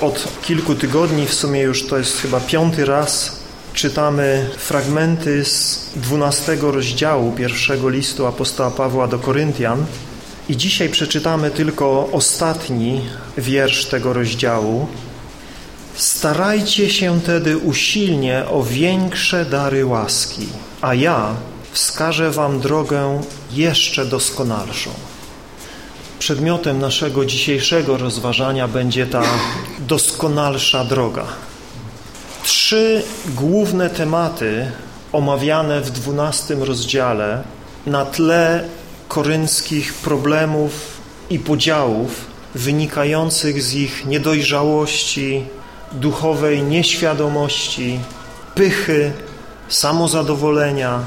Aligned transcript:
Od 0.00 0.28
kilku 0.42 0.74
tygodni, 0.74 1.26
w 1.26 1.34
sumie 1.34 1.60
już 1.60 1.86
to 1.86 1.98
jest 1.98 2.18
chyba 2.18 2.40
piąty 2.40 2.84
raz, 2.84 3.36
czytamy 3.74 4.50
fragmenty 4.58 5.44
z 5.44 5.86
dwunastego 5.96 6.70
rozdziału 6.70 7.32
pierwszego 7.32 7.88
listu 7.88 8.26
apostoła 8.26 8.70
Pawła 8.70 9.08
do 9.08 9.18
Koryntian 9.18 9.86
i 10.48 10.56
dzisiaj 10.56 10.88
przeczytamy 10.88 11.50
tylko 11.50 12.08
ostatni 12.12 13.00
wiersz 13.38 13.86
tego 13.86 14.12
rozdziału. 14.12 14.86
Starajcie 15.94 16.90
się 16.90 17.20
tedy 17.20 17.58
usilnie 17.58 18.44
o 18.50 18.62
większe 18.62 19.44
dary 19.44 19.86
łaski, 19.86 20.46
a 20.80 20.94
ja 20.94 21.34
wskażę 21.72 22.30
wam 22.30 22.60
drogę 22.60 23.20
jeszcze 23.52 24.06
doskonalszą. 24.06 24.90
Przedmiotem 26.20 26.78
naszego 26.78 27.24
dzisiejszego 27.24 27.96
rozważania 27.96 28.68
będzie 28.68 29.06
ta 29.06 29.22
doskonalsza 29.78 30.84
droga. 30.84 31.24
Trzy 32.44 33.02
główne 33.28 33.90
tematy 33.90 34.72
omawiane 35.12 35.80
w 35.80 35.90
dwunastym 35.90 36.62
rozdziale 36.62 37.42
na 37.86 38.04
tle 38.04 38.64
korynskich 39.08 39.94
problemów 39.94 40.72
i 41.30 41.38
podziałów 41.38 42.26
wynikających 42.54 43.62
z 43.62 43.74
ich 43.74 44.06
niedojrzałości, 44.06 45.44
duchowej 45.92 46.62
nieświadomości, 46.62 48.00
pychy, 48.54 49.12
samozadowolenia 49.68 51.00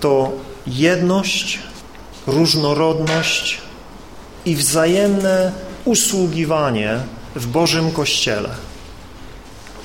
to 0.00 0.32
jedność, 0.66 1.58
różnorodność 2.26 3.63
i 4.46 4.56
wzajemne 4.56 5.52
usługiwanie 5.84 6.98
w 7.36 7.46
Bożym 7.46 7.90
Kościele. 7.90 8.50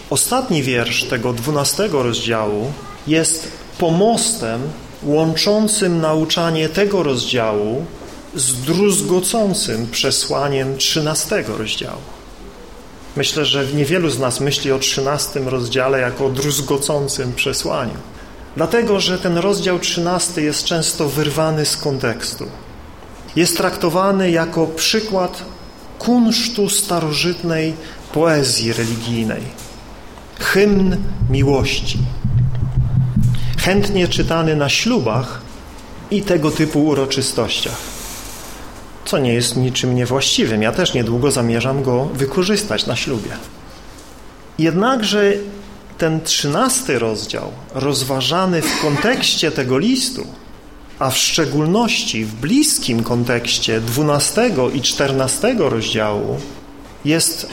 Ostatni 0.09 0.63
wiersz 0.63 1.03
tego 1.03 1.33
dwunastego 1.33 2.03
rozdziału 2.03 2.71
jest 3.07 3.47
pomostem 3.77 4.61
łączącym 5.03 6.01
nauczanie 6.01 6.69
tego 6.69 7.03
rozdziału 7.03 7.85
z 8.35 8.53
druzgocącym 8.53 9.87
przesłaniem 9.87 10.77
trzynastego 10.77 11.57
rozdziału. 11.57 12.01
Myślę, 13.15 13.45
że 13.45 13.65
niewielu 13.65 14.09
z 14.09 14.19
nas 14.19 14.39
myśli 14.39 14.71
o 14.71 14.79
trzynastym 14.79 15.47
rozdziale 15.47 15.99
jako 15.99 16.25
o 16.25 16.29
druzgocącym 16.29 17.33
przesłaniu. 17.33 17.97
Dlatego, 18.55 18.99
że 18.99 19.17
ten 19.17 19.37
rozdział 19.37 19.79
trzynasty 19.79 20.41
jest 20.41 20.63
często 20.63 21.09
wyrwany 21.09 21.65
z 21.65 21.77
kontekstu. 21.77 22.45
Jest 23.35 23.57
traktowany 23.57 24.31
jako 24.31 24.67
przykład 24.67 25.43
kunsztu 25.99 26.69
starożytnej 26.69 27.73
poezji 28.13 28.73
religijnej. 28.73 29.41
Hymn 30.39 30.97
miłości. 31.29 31.97
Chętnie 33.57 34.07
czytany 34.07 34.55
na 34.55 34.69
ślubach 34.69 35.41
i 36.11 36.21
tego 36.21 36.51
typu 36.51 36.85
uroczystościach. 36.85 37.77
Co 39.05 39.17
nie 39.17 39.33
jest 39.33 39.55
niczym 39.55 39.95
niewłaściwym. 39.95 40.61
Ja 40.61 40.71
też 40.71 40.93
niedługo 40.93 41.31
zamierzam 41.31 41.83
go 41.83 42.05
wykorzystać 42.05 42.85
na 42.85 42.95
ślubie. 42.95 43.31
Jednakże 44.59 45.33
ten 45.97 46.21
trzynasty 46.21 46.99
rozdział, 46.99 47.51
rozważany 47.73 48.61
w 48.61 48.81
kontekście 48.81 49.51
tego 49.51 49.77
listu, 49.77 50.27
a 50.99 51.09
w 51.09 51.17
szczególności 51.17 52.25
w 52.25 52.33
bliskim 52.33 53.03
kontekście 53.03 53.81
dwunastego 53.81 54.69
i 54.69 54.81
czternastego 54.81 55.69
rozdziału, 55.69 56.39
jest 57.05 57.47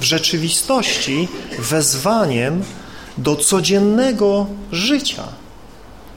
w 0.00 0.04
rzeczywistości 0.04 1.28
wezwaniem 1.58 2.62
do 3.18 3.36
codziennego 3.36 4.46
życia, 4.72 5.24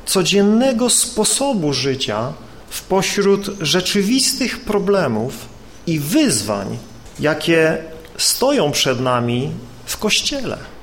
codziennego 0.06 0.89
sposobu 0.89 1.74
życia 1.74 2.34
w 2.69 2.81
pośród 2.81 3.50
rzeczywistych 3.62 4.59
problemów 4.59 5.34
i 5.88 6.00
wyzwań, 6.00 6.78
jakie 7.19 7.78
stoją 8.18 8.72
przed 8.72 9.00
nami 9.00 9.51
w 9.85 9.97
Kościele. 9.97 10.75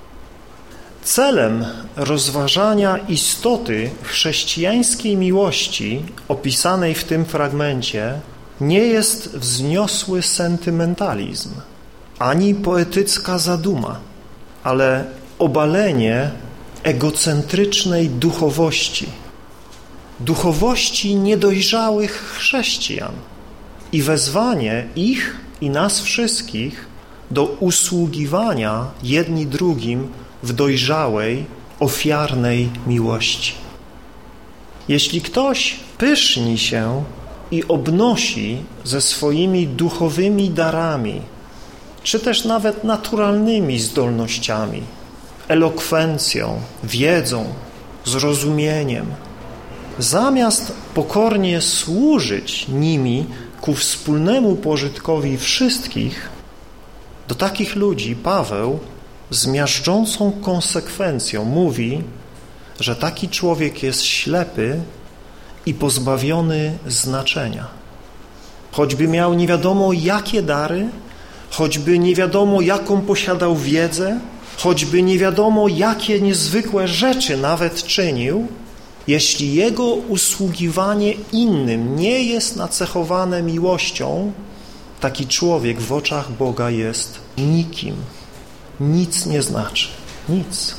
Celem 1.03 1.65
rozważania 1.97 2.99
istoty 2.99 3.91
chrześcijańskiej 4.03 5.17
miłości 5.17 6.05
opisanej 6.29 6.95
w 6.95 7.05
tym 7.05 7.25
fragmencie 7.25 8.21
nie 8.61 8.79
jest 8.79 9.37
wzniosły 9.37 10.23
sentymentalizm, 10.23 11.51
ani 12.19 12.55
poetycka 12.55 13.39
zaduma, 13.39 14.01
ale 14.65 15.05
obalenie 15.39 16.31
egocentrycznej 16.83 18.11
duchowości, 18.11 19.09
duchowości 20.21 21.17
niedojrzałych 21.17 22.35
chrześcijan 22.39 23.13
i 23.93 24.03
wezwanie 24.03 24.87
ich 24.97 25.37
i 25.61 25.71
nas 25.71 26.01
wszystkich 26.01 26.87
do 27.31 27.45
usługiwania 27.45 28.87
jedni 29.03 29.47
drugim 29.47 30.09
w 30.43 30.53
dojrzałej, 30.53 31.45
ofiarnej 31.81 32.71
miłości. 32.87 33.55
Jeśli 34.89 35.21
ktoś 35.21 35.77
pyszni 35.99 36.59
się 36.59 37.05
i 37.51 37.65
obnosi 37.69 38.63
ze 38.85 39.01
swoimi 39.01 39.67
duchowymi 39.67 40.51
darami, 40.51 41.21
czy 42.03 42.21
też 42.21 42.45
nawet 42.45 42.85
naturalnymi 42.85 43.81
zdolnościami, 43.81 44.83
elokwencją, 45.49 46.61
wiedzą, 46.85 47.45
zrozumieniem, 48.05 49.07
zamiast 49.99 50.73
pokornie 50.95 51.61
służyć 51.61 52.69
nimi 52.69 53.27
ku 53.61 53.75
wspólnemu 53.75 54.57
pożytkowi 54.57 55.39
wszystkich, 55.39 56.29
do 57.29 57.35
takich 57.35 57.77
ludzi 57.77 58.17
Paweł 58.17 58.79
z 59.33 59.47
miażdżącą 59.47 60.33
konsekwencją 60.33 61.45
mówi, 61.45 62.03
że 62.81 62.97
taki 62.97 63.29
człowiek 63.29 63.83
jest 63.83 64.03
ślepy 64.03 64.81
i 65.67 65.75
pozbawiony 65.75 66.79
znaczenia. 66.87 67.67
Choćby 68.73 69.09
miał 69.09 69.35
nie 69.35 69.47
wiadomo 69.47 69.93
jakie 69.93 70.43
dary, 70.43 70.89
choćby 71.51 71.99
nie 71.99 72.15
wiadomo 72.15 72.61
jaką 72.61 73.01
posiadał 73.01 73.57
wiedzę, 73.57 74.21
choćby 74.59 75.03
nie 75.03 75.19
wiadomo 75.19 75.69
jakie 75.69 76.21
niezwykłe 76.21 76.89
rzeczy 76.89 77.37
nawet 77.37 77.85
czynił, 77.85 78.47
jeśli 79.07 79.55
jego 79.55 79.85
usługiwanie 79.85 81.13
innym 81.33 81.97
nie 81.97 82.23
jest 82.23 82.57
nacechowane 82.57 83.43
miłością, 83.43 84.33
taki 85.01 85.27
człowiek 85.27 85.81
w 85.81 85.93
oczach 85.93 86.33
Boga 86.33 86.71
jest 86.71 87.19
nikim 87.39 87.97
nic 88.81 89.27
nie 89.27 89.43
znaczy. 89.43 89.89
Nic. 90.29 90.75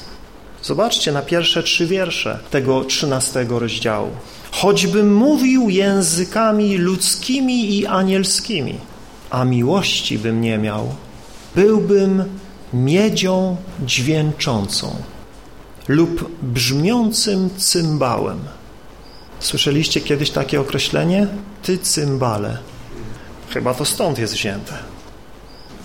Zobaczcie 0.64 1.12
na 1.12 1.22
pierwsze 1.22 1.64
trzy 1.64 1.88
wiersze 1.88 2.40
tego 2.52 2.84
trzynastego 2.84 3.60
rozdziału. 3.60 4.10
Choćbym 4.52 5.16
mówił 5.16 5.70
językami 5.70 6.78
ludzkimi 6.78 7.78
i 7.78 7.86
anielskimi, 7.86 8.78
a 9.30 9.46
miłości 9.46 10.20
bym 10.20 10.42
nie 10.42 10.58
miał, 10.58 10.96
byłbym 11.56 12.24
miedzią 12.74 13.58
dźwięczącą 13.86 14.96
lub 15.88 16.32
brzmiącym 16.42 17.50
cymbałem. 17.58 18.40
Słyszeliście 19.40 20.02
kiedyś 20.02 20.30
takie 20.30 20.62
określenie? 20.62 21.28
Ty 21.64 21.78
cymbale. 21.78 22.58
Chyba 23.50 23.74
to 23.74 23.86
stąd 23.86 24.20
jest 24.20 24.34
wzięte. 24.34 24.93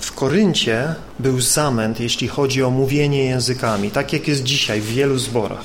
W 0.01 0.13
Koryncie 0.13 0.95
był 1.19 1.41
zamęt, 1.41 2.01
jeśli 2.01 2.29
chodzi 2.29 2.63
o 2.63 2.71
mówienie 2.71 3.25
językami, 3.25 3.91
tak 3.91 4.13
jak 4.13 4.29
jest 4.29 4.43
dzisiaj 4.43 4.81
w 4.81 4.87
wielu 4.87 5.19
zborach. 5.19 5.65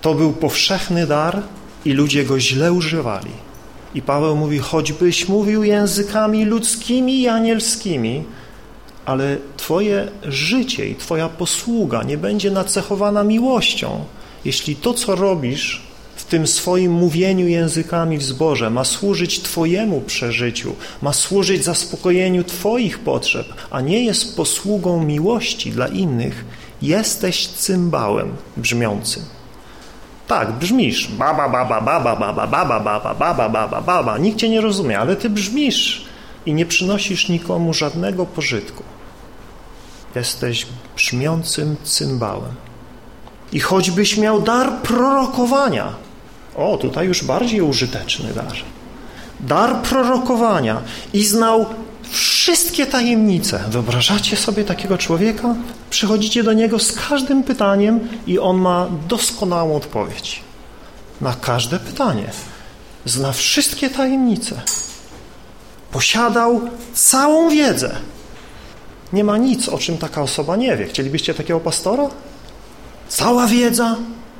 To 0.00 0.14
był 0.14 0.32
powszechny 0.32 1.06
dar 1.06 1.42
i 1.84 1.92
ludzie 1.92 2.24
go 2.24 2.40
źle 2.40 2.72
używali. 2.72 3.30
I 3.94 4.02
Paweł 4.02 4.36
mówi, 4.36 4.58
choćbyś 4.58 5.28
mówił 5.28 5.64
językami 5.64 6.44
ludzkimi 6.44 7.20
i 7.20 7.28
anielskimi, 7.28 8.24
ale 9.04 9.36
twoje 9.56 10.08
życie 10.24 10.88
i 10.88 10.94
twoja 10.94 11.28
posługa 11.28 12.02
nie 12.02 12.18
będzie 12.18 12.50
nacechowana 12.50 13.24
miłością, 13.24 14.04
jeśli 14.44 14.76
to, 14.76 14.94
co 14.94 15.16
robisz, 15.16 15.87
tym 16.28 16.46
swoim 16.46 16.92
mówieniu 16.92 17.48
językami 17.48 18.18
w 18.18 18.22
zborze 18.22 18.70
ma 18.70 18.84
służyć 18.84 19.40
Twojemu 19.40 20.00
przeżyciu, 20.00 20.76
ma 21.02 21.12
służyć 21.12 21.64
zaspokojeniu 21.64 22.44
Twoich 22.44 22.98
potrzeb, 22.98 23.46
a 23.70 23.80
nie 23.80 24.04
jest 24.04 24.36
posługą 24.36 25.04
miłości 25.04 25.70
dla 25.70 25.88
innych, 25.88 26.44
jesteś 26.82 27.46
cymbałem 27.46 28.36
brzmiącym. 28.56 29.22
Tak, 30.28 30.52
brzmisz. 30.52 31.08
Baba, 31.08 31.48
baba, 31.48 31.80
baba, 31.80 32.16
baba, 32.16 32.46
baba, 32.46 32.80
baba, 32.80 33.14
baba, 33.14 33.48
baba, 33.48 33.80
baba. 33.80 34.18
Nikt 34.18 34.38
cię 34.38 34.48
nie 34.48 34.60
rozumie, 34.60 34.98
ale 34.98 35.16
ty 35.16 35.30
brzmisz 35.30 36.04
i 36.46 36.52
nie 36.54 36.66
przynosisz 36.66 37.28
nikomu 37.28 37.74
żadnego 37.74 38.26
pożytku. 38.26 38.82
jesteś 40.14 40.66
brzmiącym 40.96 41.76
cymbałem. 41.84 42.52
I 43.52 43.60
choćbyś 43.60 44.16
miał 44.16 44.42
dar 44.42 44.72
prorokowania, 44.82 45.92
o, 46.58 46.76
tutaj 46.76 47.06
już 47.06 47.24
bardziej 47.24 47.60
użyteczny 47.60 48.32
dar, 48.34 48.54
dar 49.40 49.82
prorokowania 49.82 50.82
i 51.12 51.24
znał 51.24 51.66
wszystkie 52.10 52.86
tajemnice. 52.86 53.64
Wyobrażacie 53.68 54.36
sobie 54.36 54.64
takiego 54.64 54.98
człowieka? 54.98 55.54
Przychodzicie 55.90 56.42
do 56.42 56.52
niego 56.52 56.78
z 56.78 56.92
każdym 56.92 57.42
pytaniem 57.42 58.00
i 58.26 58.38
on 58.38 58.56
ma 58.56 58.86
doskonałą 59.08 59.76
odpowiedź. 59.76 60.42
Na 61.20 61.34
każde 61.40 61.78
pytanie. 61.78 62.30
Zna 63.04 63.32
wszystkie 63.32 63.90
tajemnice. 63.90 64.60
Posiadał 65.92 66.60
całą 66.94 67.50
wiedzę. 67.50 67.96
Nie 69.12 69.24
ma 69.24 69.36
nic, 69.36 69.68
o 69.68 69.78
czym 69.78 69.98
taka 69.98 70.22
osoba 70.22 70.56
nie 70.56 70.76
wie. 70.76 70.86
Chcielibyście 70.86 71.34
takiego 71.34 71.60
pastora? 71.60 72.08
Cała 73.08 73.46
wiedza, 73.46 73.96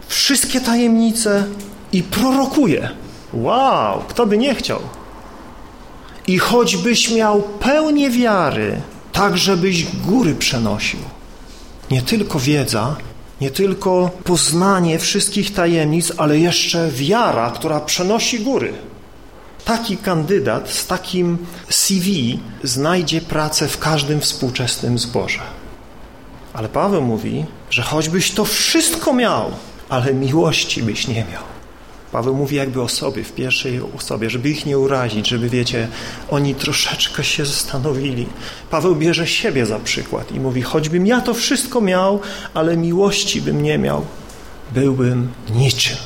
wszystkie 0.09 0.61
tajemnice 0.61 1.45
i 1.93 2.03
prorokuje. 2.03 2.91
Wow, 3.33 4.03
kto 4.09 4.27
by 4.27 4.39
nie 4.39 4.55
chciał? 4.55 4.81
I 6.27 6.39
choćbyś 6.39 7.11
miał 7.11 7.43
pełnię 7.43 8.11
wiary, 8.11 8.81
tak 9.13 9.39
żebyś 9.39 9.87
góry 9.97 10.35
przenosił. 10.35 11.01
Nie 11.91 12.03
tylko 12.03 12.39
wiedza, 12.39 12.97
nie 13.41 13.51
tylko 13.51 14.11
poznanie 14.25 14.99
wszystkich 14.99 15.55
tajemnic, 15.55 16.13
ale 16.17 16.39
jeszcze 16.39 16.91
wiara, 16.91 17.51
która 17.51 17.81
przenosi 17.81 18.41
góry. 18.41 18.73
Taki 19.65 19.97
kandydat 19.97 20.71
z 20.71 20.87
takim 20.87 21.39
CV 21.69 22.39
znajdzie 22.63 23.21
pracę 23.21 23.69
w 23.69 23.79
każdym 23.79 24.21
współczesnym 24.21 24.99
zborze. 24.99 25.41
Ale 26.53 26.69
Paweł 26.69 27.03
mówi, 27.03 27.45
że 27.71 27.83
choćbyś 27.83 28.31
to 28.31 28.45
wszystko 28.45 29.13
miał, 29.13 29.51
ale 29.89 30.15
miłości 30.15 30.83
byś 30.83 31.09
nie 31.09 31.25
miał. 31.33 31.58
Paweł 32.13 32.35
mówi 32.35 32.57
jakby 32.57 32.83
o 32.83 32.89
sobie, 32.89 33.25
w 33.25 33.33
pierwszej 33.33 33.81
osobie, 33.97 34.31
żeby 34.31 34.51
ich 34.51 34.67
nie 34.67 34.79
urazić, 34.79 35.29
żeby, 35.29 35.49
wiecie, 35.49 35.89
oni 36.31 36.55
troszeczkę 36.55 37.25
się 37.25 37.47
zastanowili. 37.47 38.27
Paweł 38.71 38.97
bierze 38.97 39.27
siebie 39.27 39.67
za 39.67 39.79
przykład 39.79 40.33
i 40.33 40.41
mówi, 40.41 40.63
choćbym 40.63 41.07
ja 41.07 41.21
to 41.21 41.35
wszystko 41.35 41.81
miał, 41.81 42.21
ale 42.55 42.77
miłości 42.77 43.41
bym 43.41 43.63
nie 43.63 43.79
miał, 43.79 44.07
byłbym 44.75 45.29
niczym. 45.55 45.97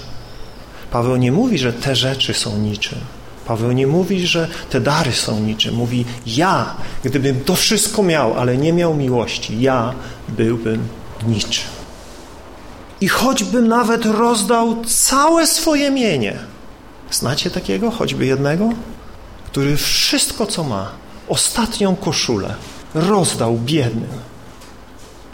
Paweł 0.90 1.16
nie 1.16 1.32
mówi, 1.32 1.58
że 1.58 1.72
te 1.72 1.96
rzeczy 1.96 2.34
są 2.34 2.58
niczym. 2.58 2.98
Paweł 3.46 3.72
nie 3.72 3.86
mówi, 3.86 4.26
że 4.26 4.48
te 4.70 4.80
dary 4.80 5.12
są 5.12 5.40
niczym. 5.40 5.74
Mówi, 5.74 6.04
ja, 6.26 6.76
gdybym 7.04 7.44
to 7.44 7.56
wszystko 7.56 8.02
miał, 8.02 8.34
ale 8.34 8.56
nie 8.56 8.72
miał 8.72 8.94
miłości, 8.94 9.60
ja 9.60 9.94
byłbym 10.28 10.88
niczym. 11.26 11.81
I 13.02 13.08
choćbym 13.08 13.68
nawet 13.68 14.04
rozdał 14.04 14.84
całe 14.84 15.46
swoje 15.46 15.90
mienie. 15.90 16.38
Znacie 17.10 17.50
takiego, 17.50 17.90
choćby 17.90 18.26
jednego? 18.26 18.70
Który 19.46 19.76
wszystko, 19.76 20.46
co 20.46 20.64
ma, 20.64 20.90
ostatnią 21.28 21.96
koszulę, 21.96 22.54
rozdał 22.94 23.58
biednym. 23.58 24.10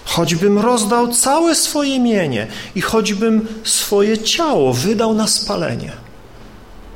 Choćbym 0.04 0.58
rozdał 0.58 1.08
całe 1.08 1.54
swoje 1.54 2.00
mienie 2.00 2.46
i 2.74 2.80
choćbym 2.80 3.48
swoje 3.64 4.18
ciało 4.18 4.74
wydał 4.74 5.14
na 5.14 5.26
spalenie– 5.26 5.92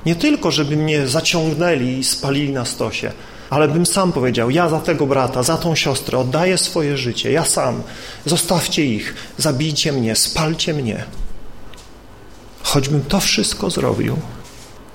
nie 0.07 0.15
tylko, 0.15 0.51
żeby 0.51 0.77
mnie 0.77 1.07
zaciągnęli 1.07 1.99
i 1.99 2.05
spalili 2.05 2.53
na 2.53 2.65
stosie, 2.65 3.13
ale 3.53 3.69
bym 3.69 3.87
sam 3.87 4.13
powiedział, 4.13 4.51
ja 4.51 4.69
za 4.69 4.81
tego 4.81 5.07
brata, 5.07 5.43
za 5.43 5.57
tą 5.57 5.75
siostrę 5.75 6.19
oddaję 6.19 6.59
swoje 6.59 6.97
życie, 6.97 7.33
ja 7.33 7.45
sam, 7.45 7.83
zostawcie 8.27 8.85
ich, 8.85 9.15
zabijcie 9.39 9.93
mnie, 9.93 10.17
spalcie 10.17 10.75
mnie. 10.75 11.05
Choćbym 12.63 13.03
to 13.05 13.21
wszystko 13.21 13.71
zrobił, 13.71 14.17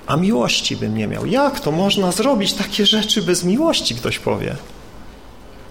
a 0.07 0.17
miłości 0.17 0.75
bym 0.75 0.97
nie 0.97 1.07
miał. 1.07 1.25
Jak 1.25 1.59
to 1.59 1.71
można 1.71 2.11
zrobić 2.11 2.53
takie 2.53 2.85
rzeczy 2.85 3.21
bez 3.21 3.43
miłości, 3.43 3.95
ktoś 3.95 4.19
powie. 4.19 4.55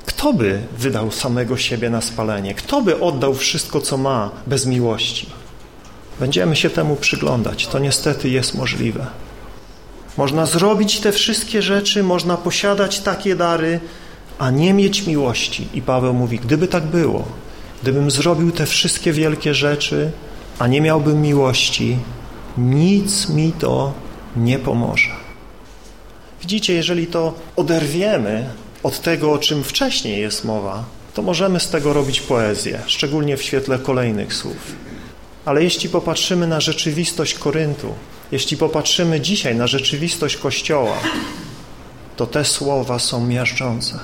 Kto 0.06 0.32
by 0.32 0.62
wydał 0.78 1.10
samego 1.10 1.56
siebie 1.56 1.90
na 1.90 2.00
spalenie? 2.00 2.54
Kto 2.54 2.82
by 2.82 3.00
oddał 3.00 3.34
wszystko, 3.34 3.80
co 3.80 3.96
ma, 3.96 4.30
bez 4.46 4.66
miłości? 4.66 5.26
Będziemy 6.20 6.56
się 6.56 6.70
temu 6.70 6.96
przyglądać. 6.96 7.66
To 7.66 7.78
niestety 7.78 8.28
jest 8.28 8.54
możliwe. 8.54 9.06
Można 10.16 10.46
zrobić 10.46 11.00
te 11.00 11.12
wszystkie 11.12 11.62
rzeczy, 11.62 12.02
można 12.02 12.36
posiadać 12.36 13.00
takie 13.00 13.36
dary, 13.36 13.80
a 14.38 14.50
nie 14.50 14.74
mieć 14.74 15.06
miłości. 15.06 15.68
I 15.74 15.82
Paweł 15.82 16.14
mówi, 16.14 16.38
gdyby 16.38 16.68
tak 16.68 16.84
było, 16.84 17.24
gdybym 17.82 18.10
zrobił 18.10 18.52
te 18.52 18.66
wszystkie 18.66 19.12
wielkie 19.12 19.54
rzeczy, 19.54 20.10
a 20.58 20.66
nie 20.66 20.80
miałbym 20.80 21.22
miłości, 21.22 21.96
nic 22.58 23.28
mi 23.28 23.52
to 23.52 23.92
nie 24.36 24.58
pomoże. 24.58 25.10
Widzicie, 26.40 26.74
jeżeli 26.74 27.06
to 27.06 27.34
oderwiemy 27.56 28.46
od 28.82 29.00
tego, 29.00 29.32
o 29.32 29.38
czym 29.38 29.64
wcześniej 29.64 30.20
jest 30.20 30.44
mowa, 30.44 30.84
to 31.14 31.22
możemy 31.22 31.60
z 31.60 31.68
tego 31.68 31.92
robić 31.92 32.20
poezję, 32.20 32.80
szczególnie 32.86 33.36
w 33.36 33.42
świetle 33.42 33.78
kolejnych 33.78 34.34
słów. 34.34 34.72
Ale 35.44 35.64
jeśli 35.64 35.88
popatrzymy 35.88 36.46
na 36.46 36.60
rzeczywistość 36.60 37.34
Koryntu, 37.34 37.94
jeśli 38.32 38.56
popatrzymy 38.56 39.20
dzisiaj 39.20 39.56
na 39.56 39.66
rzeczywistość 39.66 40.36
Kościoła, 40.36 40.96
to 42.16 42.26
te 42.26 42.44
słowa 42.44 42.98
są 42.98 43.26
miażdżące. 43.26 43.98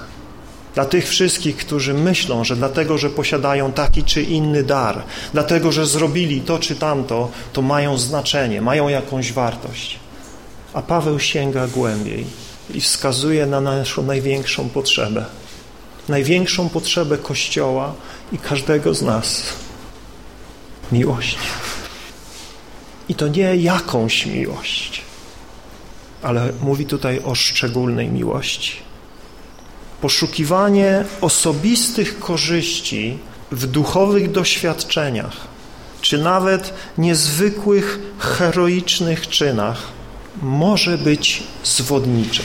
Dla 0.75 0.85
tych 0.85 1.09
wszystkich, 1.09 1.57
którzy 1.57 1.95
myślą, 1.95 2.45
że 2.45 2.57
dlatego, 2.57 2.99
że 2.99 3.11
posiadają 3.11 3.73
taki 3.73 4.05
czy 4.05 4.23
inny 4.23 4.63
dar, 4.63 5.03
dlatego, 5.33 5.73
że 5.73 5.87
zrobili 5.87 6.41
to 6.41 6.59
czy 6.59 6.77
tamto, 6.77 7.31
to 7.53 7.63
mają 7.63 7.99
znaczenie, 7.99 8.61
mają 8.61 8.89
jakąś 8.89 9.33
wartość. 9.33 9.99
A 10.73 10.83
Paweł 10.83 11.19
sięga 11.19 11.67
głębiej 11.67 12.27
i 12.75 12.81
wskazuje 12.81 13.47
na 13.47 13.61
naszą 13.61 14.03
największą 14.03 14.69
potrzebę. 14.69 15.25
Największą 16.09 16.69
potrzebę 16.69 17.19
Kościoła 17.19 17.95
i 18.33 18.39
każdego 18.39 18.95
z 18.95 19.03
nas. 19.03 19.43
Miłość. 20.93 21.39
I 23.13 23.15
to 23.15 23.29
nie 23.29 23.57
jakąś 23.57 24.27
miłość, 24.27 25.03
ale 26.23 26.53
mówi 26.61 26.87
tutaj 26.87 27.21
o 27.25 27.35
szczególnej 27.35 28.09
miłości. 28.09 28.73
Poszukiwanie 30.01 31.05
osobistych 31.21 32.19
korzyści 32.19 33.19
w 33.51 33.67
duchowych 33.67 34.31
doświadczeniach, 34.31 35.37
czy 36.01 36.19
nawet 36.19 36.75
niezwykłych, 36.99 37.99
heroicznych 38.19 39.29
czynach, 39.29 39.83
może 40.43 40.99
być 40.99 41.43
zwodnicze 41.65 42.43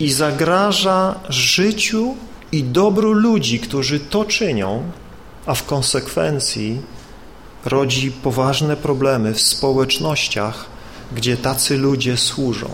i 0.00 0.12
zagraża 0.12 1.20
życiu 1.28 2.16
i 2.52 2.64
dobru 2.64 3.12
ludzi, 3.12 3.60
którzy 3.60 4.00
to 4.00 4.24
czynią, 4.24 4.82
a 5.46 5.54
w 5.54 5.64
konsekwencji 5.66 6.80
rodzi 7.64 8.12
poważne 8.12 8.76
problemy 8.76 9.34
w 9.34 9.40
społecznościach, 9.40 10.66
gdzie 11.14 11.36
tacy 11.36 11.76
ludzie 11.76 12.16
służą. 12.16 12.70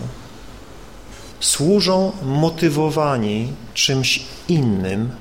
Służą 1.39 2.11
motywowani 2.25 3.53
czymś 3.73 4.23
innym 4.47 5.11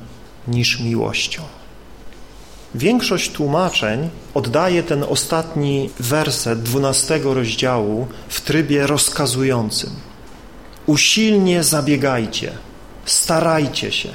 niż 0.49 0.81
miłością. 0.81 1.43
Większość 2.75 3.31
tłumaczeń 3.31 4.11
oddaje 4.35 4.83
ten 4.83 5.05
ostatni 5.09 5.91
werset 6.01 6.63
dwunastego 6.63 7.35
rozdziału 7.35 8.07
w 8.29 8.41
trybie 8.41 8.87
rozkazującym. 8.87 9.91
Usilnie 10.87 11.63
zabiegajcie, 11.65 12.53
starajcie 13.05 13.93
się. 13.93 14.09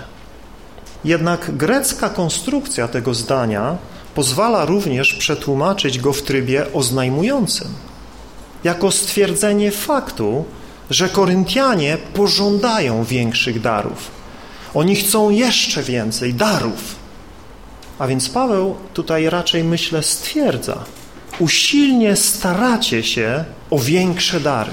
Jednak 1.05 1.57
grecka 1.57 2.09
konstrukcja 2.09 2.87
tego 2.87 3.13
zdania 3.13 3.77
pozwala 4.15 4.65
również 4.65 5.13
przetłumaczyć 5.13 5.99
go 5.99 6.13
w 6.13 6.21
trybie 6.21 6.73
oznajmującym, 6.73 7.67
jako 8.63 8.91
stwierdzenie 8.91 9.71
faktu, 9.71 10.45
że 10.89 11.09
Koryntianie 11.09 11.97
pożądają 12.13 13.03
większych 13.03 13.61
darów. 13.61 14.11
Oni 14.73 14.95
chcą 14.95 15.29
jeszcze 15.29 15.83
więcej 15.83 16.33
darów. 16.33 16.95
A 17.99 18.07
więc 18.07 18.29
Paweł 18.29 18.75
tutaj 18.93 19.29
raczej, 19.29 19.63
myślę, 19.63 20.03
stwierdza, 20.03 20.77
usilnie 21.39 22.15
staracie 22.15 23.03
się 23.03 23.45
o 23.69 23.79
większe 23.79 24.39
dary, 24.39 24.71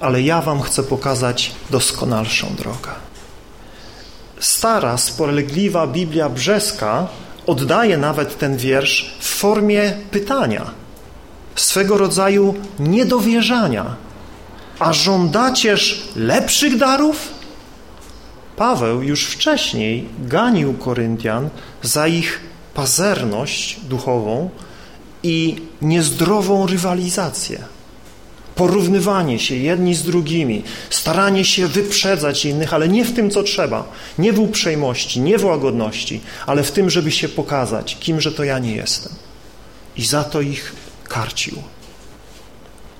ale 0.00 0.22
ja 0.22 0.42
wam 0.42 0.62
chcę 0.62 0.82
pokazać 0.82 1.52
doskonalszą 1.70 2.46
drogę. 2.58 2.90
Stara, 4.40 4.98
spolegliwa 4.98 5.86
Biblia 5.86 6.28
brzeska 6.28 7.08
oddaje 7.46 7.98
nawet 7.98 8.38
ten 8.38 8.56
wiersz 8.56 9.14
w 9.20 9.26
formie 9.26 9.92
pytania, 10.10 10.70
swego 11.54 11.98
rodzaju 11.98 12.54
niedowierzania. 12.78 13.96
A 14.78 14.92
żądacież 14.92 16.08
lepszych 16.16 16.78
darów? 16.78 17.28
Paweł 18.56 19.02
już 19.02 19.24
wcześniej 19.26 20.08
ganił 20.18 20.74
Koryntian 20.74 21.48
za 21.82 22.06
ich 22.06 22.40
pazerność 22.74 23.80
duchową 23.80 24.50
i 25.22 25.56
niezdrową 25.82 26.66
rywalizację. 26.66 27.73
Porównywanie 28.54 29.38
się 29.38 29.54
jedni 29.54 29.94
z 29.94 30.02
drugimi, 30.02 30.62
staranie 30.90 31.44
się 31.44 31.66
wyprzedzać 31.66 32.44
innych, 32.44 32.74
ale 32.74 32.88
nie 32.88 33.04
w 33.04 33.14
tym, 33.14 33.30
co 33.30 33.42
trzeba, 33.42 33.92
nie 34.18 34.32
w 34.32 34.40
uprzejmości, 34.40 35.20
nie 35.20 35.38
w 35.38 35.44
łagodności, 35.44 36.20
ale 36.46 36.62
w 36.62 36.72
tym, 36.72 36.90
żeby 36.90 37.10
się 37.10 37.28
pokazać, 37.28 37.96
kimże 38.00 38.32
to 38.32 38.44
ja 38.44 38.58
nie 38.58 38.76
jestem. 38.76 39.12
I 39.96 40.04
za 40.04 40.24
to 40.24 40.40
ich 40.40 40.72
karcił. 41.08 41.62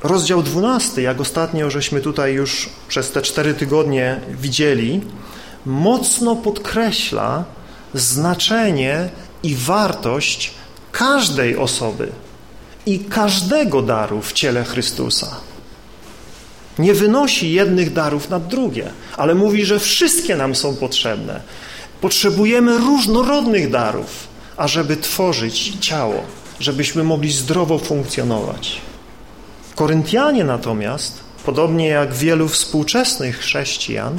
Rozdział 0.02 0.42
12, 0.42 1.02
jak 1.02 1.20
ostatnio 1.20 1.70
żeśmy 1.70 2.00
tutaj 2.00 2.32
już 2.32 2.68
przez 2.88 3.10
te 3.10 3.22
cztery 3.22 3.54
tygodnie 3.54 4.20
widzieli, 4.30 5.00
mocno 5.66 6.36
podkreśla 6.36 7.44
znaczenie 7.94 9.08
i 9.42 9.54
wartość 9.56 10.50
każdej 10.92 11.56
osoby 11.56 12.12
i 12.86 12.98
każdego 12.98 13.82
daru 13.82 14.22
w 14.22 14.32
ciele 14.32 14.64
Chrystusa. 14.64 15.36
Nie 16.78 16.94
wynosi 16.94 17.52
jednych 17.52 17.92
darów 17.92 18.30
nad 18.30 18.46
drugie, 18.46 18.90
ale 19.16 19.34
mówi, 19.34 19.64
że 19.64 19.78
wszystkie 19.78 20.36
nam 20.36 20.54
są 20.54 20.76
potrzebne. 20.76 21.40
Potrzebujemy 22.00 22.78
różnorodnych 22.78 23.70
darów, 23.70 24.28
ażeby 24.56 24.96
tworzyć 24.96 25.72
ciało, 25.80 26.22
żebyśmy 26.60 27.04
mogli 27.04 27.32
zdrowo 27.32 27.78
funkcjonować. 27.78 28.80
Koryntianie 29.74 30.44
natomiast, 30.44 31.20
podobnie 31.44 31.88
jak 31.88 32.14
wielu 32.14 32.48
współczesnych 32.48 33.38
chrześcijan, 33.38 34.18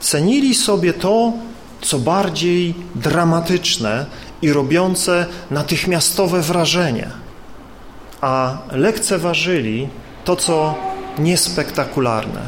cenili 0.00 0.54
sobie 0.54 0.92
to, 0.92 1.32
co 1.80 1.98
bardziej 1.98 2.74
dramatyczne 2.94 4.06
i 4.42 4.52
robiące 4.52 5.26
natychmiastowe 5.50 6.40
wrażenie, 6.42 7.10
a 8.20 8.58
lekceważyli 8.72 9.88
to, 10.24 10.36
co 10.36 10.74
niespektakularne. 11.18 12.40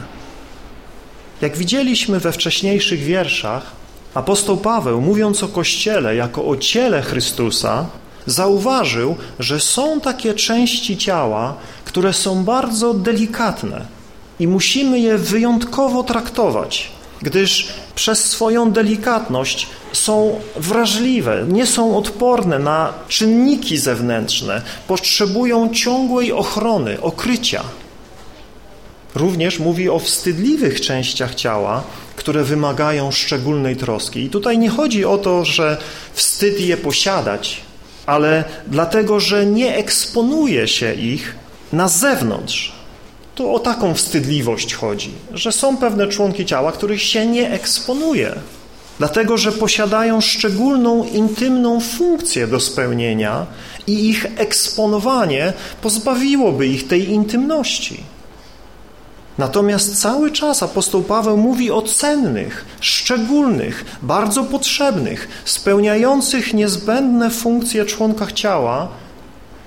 Jak 1.41 1.57
widzieliśmy 1.57 2.21
we 2.21 2.33
wcześniejszych 2.33 3.01
wierszach, 3.01 3.73
apostoł 4.15 4.57
Paweł, 4.57 5.01
mówiąc 5.01 5.43
o 5.43 5.49
Kościele 5.49 6.17
jako 6.17 6.47
o 6.47 6.57
ciele 6.57 7.03
Chrystusa, 7.03 7.87
zauważył, 8.27 9.17
że 9.39 9.61
są 9.61 10.01
takie 10.01 10.35
części 10.35 10.97
ciała, 10.97 11.55
które 11.85 12.13
są 12.13 12.45
bardzo 12.45 12.95
delikatne 12.95 13.87
i 14.39 14.49
musimy 14.49 15.01
je 15.01 15.19
wyjątkowo 15.19 16.03
traktować, 16.03 16.91
gdyż 17.23 17.69
przez 17.95 18.25
swoją 18.25 18.73
delikatność 18.73 19.67
są 19.93 20.41
wrażliwe, 20.57 21.45
nie 21.49 21.67
są 21.67 21.97
odporne 21.97 22.59
na 22.59 22.93
czynniki 23.09 23.79
zewnętrzne, 23.79 24.63
potrzebują 24.87 25.75
ciągłej 25.75 26.33
ochrony, 26.33 27.01
okrycia. 27.01 27.65
Również 29.15 29.59
mówi 29.59 29.89
o 29.89 29.99
wstydliwych 29.99 30.81
częściach 30.81 31.35
ciała, 31.35 31.85
które 32.17 32.45
wymagają 32.45 33.11
szczególnej 33.11 33.77
troski. 33.77 34.21
I 34.21 34.31
tutaj 34.31 34.59
nie 34.59 34.69
chodzi 34.69 35.05
o 35.05 35.19
to, 35.19 35.45
że 35.45 35.77
wstyd 36.13 36.61
je 36.61 36.77
posiadać, 36.77 37.61
ale 38.07 38.45
dlatego, 38.67 39.21
że 39.21 39.47
nie 39.47 39.77
eksponuje 39.77 40.69
się 40.69 40.95
ich 40.95 41.35
na 41.73 41.89
zewnątrz. 41.89 42.78
Tu 43.39 43.55
o 43.55 43.59
taką 43.59 43.95
wstydliwość 43.95 44.75
chodzi, 44.75 45.11
że 45.33 45.53
są 45.53 45.77
pewne 45.77 46.07
członki 46.07 46.47
ciała, 46.47 46.73
których 46.73 47.03
się 47.03 47.27
nie 47.27 47.51
eksponuje, 47.51 48.35
dlatego 48.99 49.37
że 49.37 49.53
posiadają 49.53 50.21
szczególną, 50.21 51.05
intymną 51.05 51.81
funkcję 51.81 52.47
do 52.47 52.61
spełnienia 52.61 53.47
i 53.87 54.09
ich 54.09 54.27
eksponowanie 54.37 55.53
pozbawiłoby 55.83 56.67
ich 56.67 56.89
tej 56.89 57.11
intymności. 57.11 58.03
Natomiast 59.39 60.01
cały 60.01 60.31
czas 60.31 60.63
apostoł 60.63 61.03
Paweł 61.03 61.37
mówi 61.37 61.71
o 61.71 61.83
cennych, 61.83 62.65
szczególnych, 62.81 63.85
bardzo 64.03 64.45
potrzebnych, 64.45 65.29
spełniających 65.45 66.55
niezbędne 66.55 67.31
funkcje 67.31 67.85
członkach 67.85 68.33
ciała, 68.33 68.89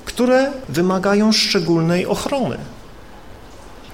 które 0.05 0.51
wymagają 0.69 1.31
szczególnej 1.31 2.05
ochrony. 2.05 2.57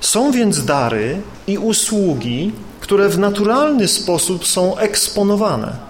Są 0.01 0.31
więc 0.31 0.65
dary 0.65 1.21
i 1.47 1.57
usługi, 1.57 2.51
które 2.79 3.09
w 3.09 3.19
naturalny 3.19 3.87
sposób 3.87 4.47
są 4.47 4.77
eksponowane 4.77 5.87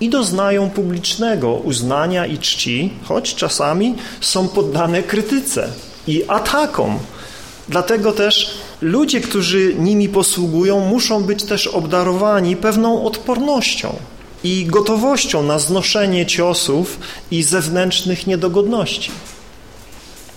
i 0.00 0.10
doznają 0.10 0.70
publicznego 0.70 1.54
uznania 1.54 2.26
i 2.26 2.38
czci, 2.38 2.92
choć 3.04 3.34
czasami 3.34 3.94
są 4.20 4.48
poddane 4.48 5.02
krytyce 5.02 5.68
i 6.06 6.24
atakom. 6.28 6.98
Dlatego 7.68 8.12
też 8.12 8.50
ludzie, 8.80 9.20
którzy 9.20 9.74
nimi 9.78 10.08
posługują, 10.08 10.80
muszą 10.80 11.22
być 11.22 11.42
też 11.42 11.66
obdarowani 11.66 12.56
pewną 12.56 13.04
odpornością 13.04 13.96
i 14.44 14.66
gotowością 14.66 15.42
na 15.42 15.58
znoszenie 15.58 16.26
ciosów 16.26 16.98
i 17.30 17.42
zewnętrznych 17.42 18.26
niedogodności. 18.26 19.10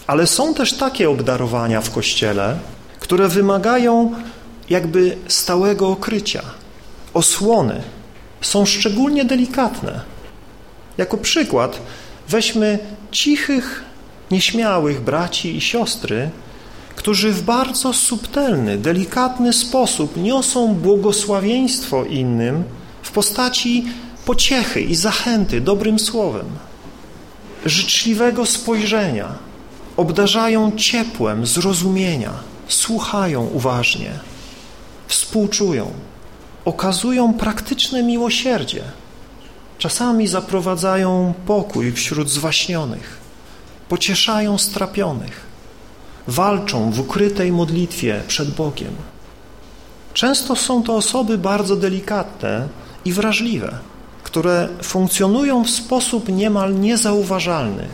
Ale 0.08 0.28
są 0.28 0.54
też 0.54 0.74
takie 0.74 1.10
obdarowania 1.10 1.82
w 1.82 1.92
Kościele, 1.92 2.60
które 3.08 3.28
wymagają 3.28 4.16
jakby 4.70 5.18
stałego 5.28 5.90
okrycia, 5.90 6.42
osłony. 7.14 7.82
Są 8.42 8.66
szczególnie 8.66 9.26
delikatne. 9.26 10.02
Jako 10.98 11.18
przykład 11.18 11.80
weźmy 12.30 12.80
cichych, 13.12 13.84
nieśmiałych 14.32 15.02
braci 15.02 15.56
i 15.56 15.62
siostry, 15.62 16.30
którzy 16.96 17.32
w 17.32 17.42
bardzo 17.42 17.94
subtelny, 17.94 18.78
delikatny 18.78 19.54
sposób 19.54 20.18
niosą 20.18 20.74
błogosławieństwo 20.74 22.04
innym 22.04 22.64
w 23.02 23.12
postaci 23.12 23.86
pociechy 24.26 24.82
i 24.82 24.96
zachęty 24.96 25.62
dobrym 25.62 26.00
słowem, 26.00 26.46
życzliwego 27.66 28.46
spojrzenia, 28.46 29.28
obdarzają 29.98 30.72
ciepłem 30.72 31.46
zrozumienia, 31.46 32.57
słuchają 32.68 33.46
uważnie, 33.46 34.12
współczują, 35.08 35.92
okazują 36.66 37.34
praktyczne 37.34 38.04
miłosierdzie, 38.04 38.84
czasami 39.78 40.28
zaprowadzają 40.28 41.34
pokój 41.46 41.92
wśród 41.92 42.30
zwaśnionych, 42.30 43.18
pocieszają 43.90 44.58
strapionych, 44.58 45.46
walczą 46.28 46.92
w 46.92 47.00
ukrytej 47.00 47.52
modlitwie 47.52 48.22
przed 48.28 48.50
Bogiem. 48.50 48.96
Często 50.14 50.56
są 50.56 50.84
to 50.84 50.96
osoby 50.96 51.38
bardzo 51.38 51.76
delikatne 51.76 52.68
i 53.06 53.14
wrażliwe, 53.14 53.80
które 54.24 54.70
funkcjonują 54.84 55.64
w 55.64 55.70
sposób 55.70 56.30
niemal 56.30 56.80
niezauważalny 56.80 57.88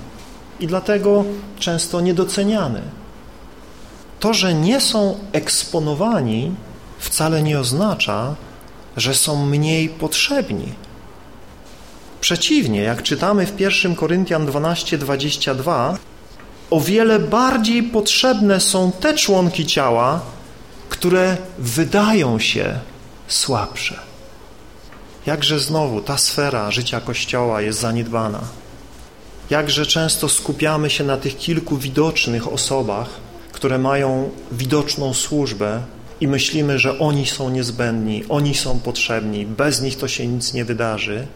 i 0.59 0.67
dlatego 0.67 1.23
często 1.59 2.01
niedoceniany. 2.01 2.81
To, 4.23 4.33
że 4.33 4.53
nie 4.53 4.81
są 4.81 5.19
eksponowani, 5.31 6.51
wcale 6.99 7.43
nie 7.43 7.59
oznacza, 7.59 8.35
że 8.97 9.15
są 9.15 9.45
mniej 9.45 9.89
potrzebni. 9.89 10.73
Przeciwnie, 12.21 12.81
jak 12.81 13.03
czytamy 13.03 13.47
w 13.47 13.59
1 13.59 13.95
Koryntian 13.95 14.47
12:22, 14.47 15.97
o 16.69 16.81
wiele 16.81 17.19
bardziej 17.19 17.83
potrzebne 17.83 18.59
są 18.59 18.91
te 18.91 19.13
członki 19.13 19.65
ciała, 19.65 20.21
które 20.89 21.37
wydają 21.59 22.39
się 22.39 22.79
słabsze. 23.27 23.99
Jakże 25.25 25.59
znowu 25.59 26.01
ta 26.01 26.17
sfera 26.17 26.71
życia 26.71 27.01
Kościoła 27.01 27.61
jest 27.61 27.79
zaniedbana. 27.79 28.39
Jakże 29.49 29.85
często 29.85 30.29
skupiamy 30.29 30.89
się 30.89 31.03
na 31.03 31.17
tych 31.17 31.37
kilku 31.37 31.77
widocznych 31.77 32.53
osobach, 32.53 33.22
które 33.63 33.79
mają 33.79 34.29
widoczną 34.51 35.13
służbę 35.13 35.82
i 36.22 36.27
myślimy, 36.27 36.79
że 36.79 37.00
oni 37.00 37.25
są 37.27 37.50
niezbędni, 37.50 38.24
oni 38.29 38.55
są 38.55 38.79
potrzebni, 38.79 39.46
bez 39.46 39.82
nich 39.82 39.98
to 39.98 40.08
się 40.08 40.27
nic 40.27 40.53
nie 40.53 40.65
wydarzy, 40.65 41.27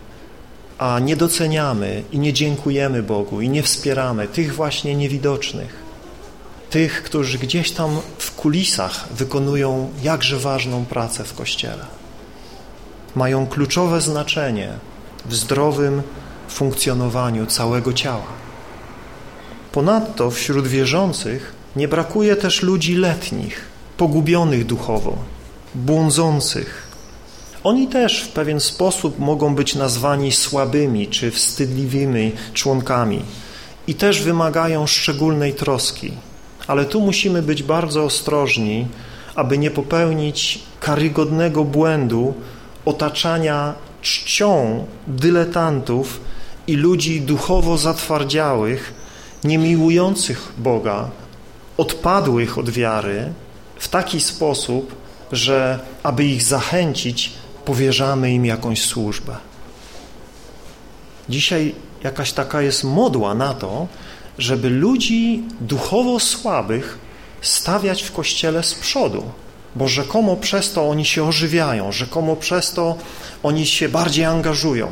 a 0.78 1.00
nie 1.00 1.16
doceniamy 1.16 2.04
i 2.12 2.20
nie 2.20 2.34
dziękujemy 2.34 3.04
Bogu 3.04 3.42
i 3.42 3.50
nie 3.50 3.64
wspieramy 3.64 4.28
tych 4.28 4.56
właśnie 4.56 4.96
niewidocznych, 4.96 5.76
tych, 6.70 7.04
którzy 7.04 7.38
gdzieś 7.38 7.72
tam 7.72 8.00
w 8.18 8.36
kulisach 8.36 9.08
wykonują 9.14 9.90
jakże 10.04 10.40
ważną 10.40 10.86
pracę 10.86 11.24
w 11.24 11.34
Kościele. 11.34 11.86
Mają 13.16 13.48
kluczowe 13.48 14.02
znaczenie 14.02 14.70
w 15.26 15.36
zdrowym 15.36 16.02
funkcjonowaniu 16.50 17.46
całego 17.46 17.94
ciała. 17.94 18.28
Ponadto 19.72 20.32
wśród 20.32 20.68
wierzących 20.68 21.57
nie 21.78 21.88
brakuje 21.88 22.36
też 22.36 22.64
ludzi 22.64 22.96
letnich, 22.96 23.66
pogubionych 23.98 24.66
duchowo, 24.66 25.18
błądzących. 25.76 26.88
Oni 27.64 27.88
też 27.88 28.24
w 28.24 28.30
pewien 28.30 28.60
sposób 28.60 29.20
mogą 29.20 29.56
być 29.56 29.76
nazwani 29.76 30.32
słabymi 30.32 31.08
czy 31.08 31.32
wstydliwymi 31.32 32.32
członkami 32.54 33.22
i 33.88 33.96
też 33.96 34.22
wymagają 34.22 34.88
szczególnej 34.88 35.54
troski. 35.54 36.14
Ale 36.68 36.86
tu 36.86 37.02
musimy 37.02 37.42
być 37.42 37.64
bardzo 37.64 38.04
ostrożni, 38.04 38.88
aby 39.36 39.58
nie 39.58 39.72
popełnić 39.72 40.60
karygodnego 40.80 41.64
błędu 41.64 42.34
otaczania 42.86 43.74
czcią 44.02 44.86
dyletantów 45.08 46.22
i 46.68 46.76
ludzi 46.76 47.22
duchowo 47.22 47.78
zatwardziałych, 47.78 48.94
niemiłujących 49.44 50.54
Boga, 50.58 51.10
odpadłych 51.78 52.58
od 52.58 52.70
wiary 52.70 53.34
w 53.80 53.88
taki 53.88 54.22
sposób, 54.22 54.96
że 55.32 55.80
aby 56.04 56.26
ich 56.26 56.44
zachęcić, 56.44 57.32
powierzamy 57.66 58.34
im 58.34 58.46
jakąś 58.46 58.82
służbę. 58.82 59.36
Dzisiaj 61.30 61.76
jakaś 62.04 62.32
taka 62.32 62.62
jest 62.62 62.84
modła 62.84 63.34
na 63.34 63.54
to, 63.54 63.88
żeby 64.38 64.70
ludzi 64.70 65.44
duchowo 65.62 66.20
słabych 66.20 66.98
stawiać 67.42 68.04
w 68.04 68.12
kościele 68.12 68.64
z 68.64 68.76
przodu, 68.76 69.24
bo 69.76 69.88
rzekomo 69.88 70.36
przez 70.36 70.74
to 70.74 70.90
oni 70.90 71.06
się 71.06 71.24
ożywiają, 71.24 71.92
rzekomo 71.92 72.36
przez 72.36 72.72
to 72.72 72.96
oni 73.44 73.66
się 73.66 73.90
bardziej 73.90 74.26
angażują. 74.26 74.88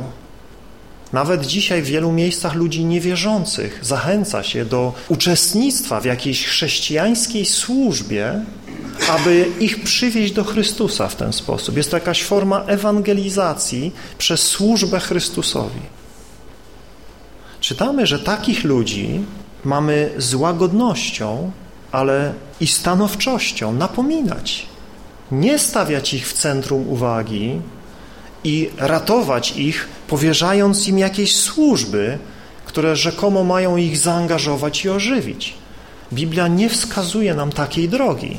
Nawet 1.14 1.46
dzisiaj 1.46 1.82
w 1.82 1.86
wielu 1.86 2.12
miejscach 2.12 2.56
ludzi 2.56 2.86
niewierzących 2.86 3.80
zachęca 3.82 4.44
się 4.44 4.66
do 4.66 4.94
uczestnictwa 5.10 6.02
w 6.02 6.06
jakiejś 6.06 6.46
chrześcijańskiej 6.46 7.46
służbie, 7.46 8.42
aby 9.10 9.48
ich 9.60 9.84
przywieźć 9.84 10.34
do 10.34 10.44
Chrystusa 10.44 11.08
w 11.08 11.16
ten 11.16 11.34
sposób. 11.34 11.78
Jest 11.78 11.92
to 11.92 11.98
jakaś 11.98 12.24
forma 12.24 12.64
ewangelizacji 12.64 13.92
przez 14.18 14.42
służbę 14.42 15.00
Chrystusowi. 15.00 15.82
Czytamy, 17.60 18.08
że 18.08 18.20
takich 18.20 18.64
ludzi 18.64 19.22
mamy 19.64 20.12
z 20.18 20.34
łagodnością, 20.34 21.52
ale 21.92 22.34
i 22.60 22.68
stanowczością 22.68 23.74
napominać. 23.74 24.66
Nie 25.32 25.60
stawiać 25.60 26.14
ich 26.14 26.28
w 26.28 26.34
centrum 26.34 26.90
uwagi 26.90 27.62
i 28.46 28.70
ratować 28.78 29.52
ich, 29.58 29.88
powierzając 30.08 30.88
im 30.88 30.98
jakieś 31.00 31.36
służby, 31.36 32.18
które 32.66 32.96
rzekomo 32.96 33.44
mają 33.44 33.78
ich 33.78 33.98
zaangażować 33.98 34.86
i 34.86 34.90
ożywić. 34.90 35.54
Biblia 36.14 36.48
nie 36.48 36.70
wskazuje 36.70 37.34
nam 37.34 37.52
takiej 37.52 37.90
drogi. 37.90 38.38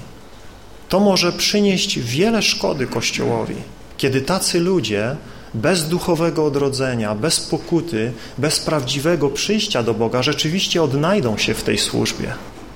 To 0.89 1.01
może 1.01 1.33
przynieść 1.33 1.99
wiele 1.99 2.43
szkody 2.43 2.87
Kościołowi, 2.87 3.57
kiedy 3.97 4.21
tacy 4.21 4.61
ludzie 4.61 5.17
bez 5.55 5.89
duchowego 5.89 6.45
odrodzenia, 6.45 7.15
bez 7.15 7.41
pokuty, 7.41 8.13
bez 8.39 8.61
prawdziwego 8.61 9.29
przyjścia 9.29 9.83
do 9.83 9.95
Boga 9.95 10.23
rzeczywiście 10.23 10.83
odnajdą 10.83 11.39
się 11.39 11.55
w 11.55 11.63
tej 11.63 11.79
służbie 11.79 12.33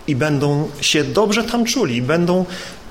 i 0.06 0.16
będą 0.16 0.68
się 0.80 1.04
dobrze 1.04 1.44
tam 1.44 1.64
czuli, 1.64 2.02
będą 2.02 2.44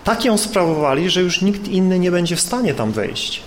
tak 0.04 0.26
ją 0.26 0.38
sprawowali, 0.38 1.10
że 1.10 1.22
już 1.22 1.42
nikt 1.42 1.68
inny 1.68 2.00
nie 2.00 2.12
będzie 2.12 2.36
w 2.36 2.42
stanie 2.42 2.74
tam 2.74 2.92
wejść. 2.92 3.42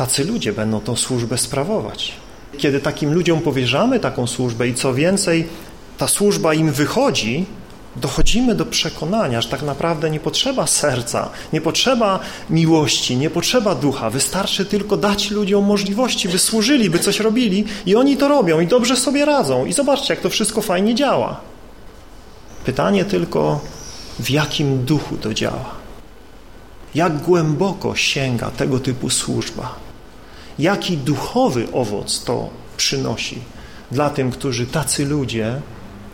Tacy 0.00 0.24
ludzie 0.24 0.52
będą 0.52 0.80
tą 0.80 0.96
służbę 0.96 1.38
sprawować. 1.38 2.12
Kiedy 2.58 2.80
takim 2.80 3.14
ludziom 3.14 3.40
powierzamy 3.40 4.00
taką 4.00 4.26
służbę 4.26 4.68
i 4.68 4.74
co 4.74 4.94
więcej, 4.94 5.48
ta 5.98 6.08
służba 6.08 6.54
im 6.54 6.72
wychodzi, 6.72 7.46
dochodzimy 7.96 8.54
do 8.54 8.66
przekonania, 8.66 9.40
że 9.40 9.48
tak 9.48 9.62
naprawdę 9.62 10.10
nie 10.10 10.20
potrzeba 10.20 10.66
serca, 10.66 11.30
nie 11.52 11.60
potrzeba 11.60 12.20
miłości, 12.50 13.16
nie 13.16 13.30
potrzeba 13.30 13.74
ducha. 13.74 14.10
Wystarczy 14.10 14.64
tylko 14.64 14.96
dać 14.96 15.30
ludziom 15.30 15.64
możliwości, 15.64 16.28
by 16.28 16.38
służyli, 16.38 16.90
by 16.90 16.98
coś 16.98 17.20
robili 17.20 17.64
i 17.86 17.96
oni 17.96 18.16
to 18.16 18.28
robią 18.28 18.60
i 18.60 18.66
dobrze 18.66 18.96
sobie 18.96 19.24
radzą. 19.24 19.66
I 19.66 19.72
zobaczcie, 19.72 20.14
jak 20.14 20.22
to 20.22 20.30
wszystko 20.30 20.62
fajnie 20.62 20.94
działa. 20.94 21.40
Pytanie 22.64 23.04
tylko, 23.04 23.60
w 24.20 24.30
jakim 24.30 24.84
duchu 24.84 25.16
to 25.16 25.34
działa. 25.34 25.70
Jak 26.94 27.18
głęboko 27.18 27.96
sięga 27.96 28.50
tego 28.50 28.78
typu 28.78 29.10
służba. 29.10 29.89
Jaki 30.60 30.96
duchowy 30.96 31.68
owoc 31.72 32.24
to 32.24 32.48
przynosi 32.76 33.38
dla 33.90 34.10
tym, 34.10 34.30
którzy 34.30 34.66
tacy 34.66 35.06
ludzie 35.06 35.60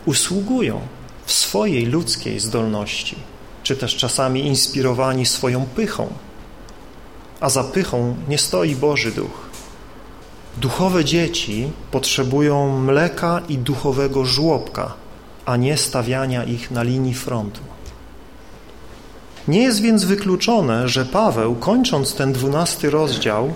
usługują 0.05 0.79
w 1.25 1.31
swojej 1.31 1.85
ludzkiej 1.85 2.39
zdolności, 2.39 3.15
czy 3.63 3.75
też 3.75 3.95
czasami 3.95 4.45
inspirowani 4.45 5.25
swoją 5.25 5.65
pychą. 5.65 6.07
A 7.39 7.49
za 7.49 7.63
pychą 7.63 8.15
nie 8.27 8.37
stoi 8.37 8.75
Boży 8.75 9.11
Duch. 9.11 9.49
Duchowe 10.57 11.05
dzieci 11.05 11.71
potrzebują 11.91 12.79
mleka 12.79 13.41
i 13.49 13.57
duchowego 13.57 14.25
żłobka, 14.25 14.93
a 15.45 15.57
nie 15.57 15.77
stawiania 15.77 16.43
ich 16.43 16.71
na 16.71 16.83
linii 16.83 17.13
frontu. 17.13 17.61
Nie 19.47 19.61
jest 19.61 19.81
więc 19.81 20.03
wykluczone, 20.03 20.87
że 20.89 21.05
Paweł, 21.05 21.55
kończąc 21.55 22.15
ten 22.15 22.33
dwunasty 22.33 22.89
rozdział, 22.89 23.53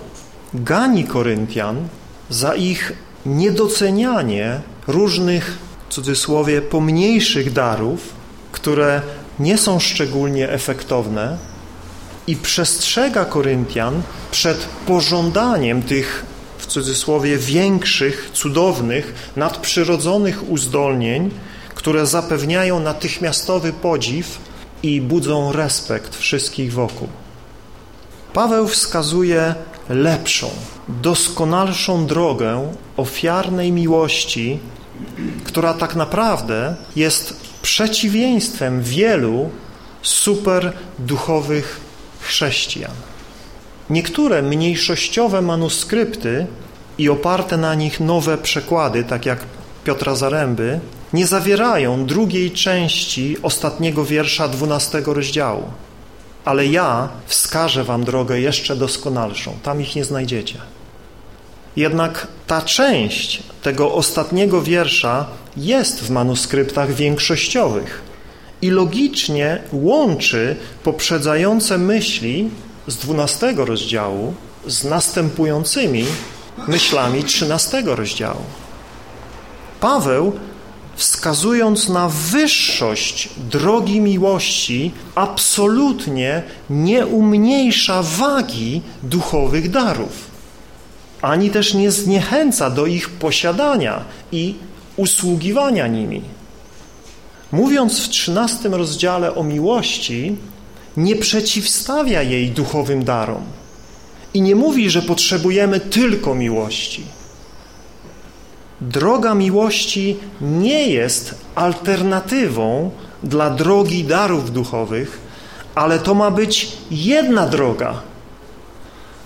gani 0.54 1.04
Koryntian 1.04 1.88
za 2.30 2.54
ich 2.54 2.92
niedocenianie 3.26 4.60
różnych 4.86 5.58
w 5.88 5.94
cudzysłowie 5.94 6.62
pomniejszych 6.62 7.52
darów, 7.52 8.00
które 8.52 9.02
nie 9.38 9.58
są 9.58 9.80
szczególnie 9.80 10.50
efektowne 10.50 11.36
i 12.26 12.36
przestrzega 12.36 13.24
Koryntian 13.24 14.02
przed 14.30 14.58
pożądaniem 14.86 15.82
tych 15.82 16.24
w 16.58 16.66
cudzysłowie 16.66 17.38
większych, 17.38 18.30
cudownych, 18.32 19.32
nadprzyrodzonych 19.36 20.50
uzdolnień, 20.50 21.30
które 21.74 22.06
zapewniają 22.06 22.80
natychmiastowy 22.80 23.72
podziw 23.72 24.38
i 24.82 25.00
budzą 25.00 25.52
respekt 25.52 26.16
wszystkich 26.16 26.72
wokół. 26.72 27.08
Paweł 28.32 28.68
wskazuje 28.68 29.54
lepszą, 29.94 30.50
doskonalszą 30.88 32.06
drogę 32.06 32.72
ofiarnej 32.96 33.72
miłości, 33.72 34.58
która 35.44 35.74
tak 35.74 35.96
naprawdę 35.96 36.74
jest 36.96 37.36
przeciwieństwem 37.62 38.82
wielu 38.82 39.50
super 40.02 40.72
duchowych 40.98 41.80
chrześcijan. 42.20 42.92
Niektóre 43.90 44.42
mniejszościowe 44.42 45.42
manuskrypty 45.42 46.46
i 46.98 47.08
oparte 47.08 47.56
na 47.56 47.74
nich 47.74 48.00
nowe 48.00 48.38
przekłady, 48.38 49.04
tak 49.04 49.26
jak 49.26 49.44
Piotra 49.84 50.14
Zaręby, 50.14 50.80
nie 51.12 51.26
zawierają 51.26 52.06
drugiej 52.06 52.50
części 52.50 53.36
ostatniego 53.42 54.04
wiersza 54.04 54.48
dwunastego 54.48 55.14
rozdziału. 55.14 55.62
Ale 56.44 56.66
ja 56.66 57.08
wskażę 57.26 57.84
wam 57.84 58.04
drogę 58.04 58.40
jeszcze 58.40 58.76
doskonalszą. 58.76 59.54
Tam 59.62 59.80
ich 59.80 59.96
nie 59.96 60.04
znajdziecie. 60.04 60.58
Jednak 61.76 62.26
ta 62.46 62.62
część 62.62 63.42
tego 63.62 63.94
ostatniego 63.94 64.62
wiersza 64.62 65.26
jest 65.56 66.00
w 66.00 66.10
manuskryptach 66.10 66.94
większościowych 66.94 68.02
i 68.62 68.70
logicznie 68.70 69.62
łączy 69.72 70.56
poprzedzające 70.84 71.78
myśli 71.78 72.50
z 72.86 72.96
dwunastego 72.96 73.64
rozdziału 73.64 74.34
z 74.66 74.84
następującymi 74.84 76.04
myślami 76.68 77.24
trzynastego 77.24 77.96
rozdziału. 77.96 78.44
Paweł 79.80 80.32
wskazując 80.96 81.88
na 81.88 82.08
wyższość 82.08 83.28
drogi 83.50 84.00
miłości, 84.00 84.90
absolutnie 85.14 86.42
nie 86.70 87.06
umniejsza 87.06 88.02
wagi 88.02 88.82
duchowych 89.02 89.70
darów, 89.70 90.30
ani 91.22 91.50
też 91.50 91.74
nie 91.74 91.90
zniechęca 91.90 92.70
do 92.70 92.86
ich 92.86 93.10
posiadania 93.10 94.04
i 94.32 94.54
usługiwania 94.96 95.86
nimi. 95.86 96.22
Mówiąc 97.52 98.00
w 98.00 98.08
trzynastym 98.08 98.74
rozdziale 98.74 99.34
o 99.34 99.44
miłości, 99.44 100.36
nie 100.96 101.16
przeciwstawia 101.16 102.22
jej 102.22 102.50
duchowym 102.50 103.04
darom 103.04 103.42
i 104.34 104.42
nie 104.42 104.54
mówi, 104.54 104.90
że 104.90 105.02
potrzebujemy 105.02 105.80
tylko 105.80 106.34
miłości 106.34 107.04
droga 108.90 109.34
miłości 109.34 110.16
nie 110.40 110.86
jest 110.86 111.34
alternatywą 111.54 112.90
dla 113.22 113.50
drogi 113.50 114.04
darów 114.04 114.52
duchowych, 114.52 115.20
ale 115.74 115.98
to 115.98 116.14
ma 116.14 116.30
być 116.30 116.72
jedna 116.90 117.46
droga. 117.46 117.94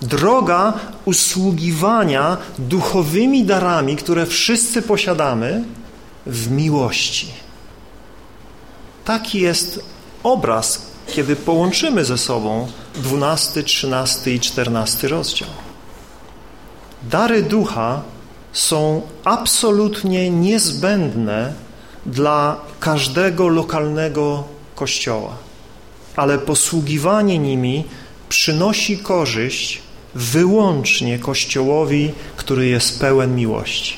Droga 0.03 0.73
usługiwania 1.05 2.37
duchowymi 2.59 3.45
darami, 3.45 3.97
które 3.97 4.27
wszyscy 4.27 4.83
posiadamy 4.83 5.65
w 6.27 6.51
miłości. 6.51 7.29
Taki 9.05 9.41
jest 9.41 9.81
obraz 10.23 10.97
kiedy 11.07 11.37
połączymy 11.37 12.05
ze 12.05 12.19
sobą 12.19 12.69
12, 12.95 13.63
13 13.63 14.35
i 14.35 14.41
14 14.41 15.09
rozdział. 15.09 15.49
Dary 17.03 17.43
ducha 17.43 18.03
są 18.57 19.03
absolutnie 19.25 20.31
niezbędne 20.31 21.53
dla 22.07 22.61
każdego 22.81 23.49
lokalnego 23.49 24.45
kościoła, 24.75 25.37
ale 26.17 26.39
posługiwanie 26.39 27.39
nimi 27.39 27.85
przynosi 28.29 28.99
korzyść 28.99 29.83
wyłącznie 30.15 31.19
Kościołowi, 31.19 32.13
który 32.37 32.67
jest 32.67 33.01
pełen 33.01 33.37
miłości. 33.37 33.97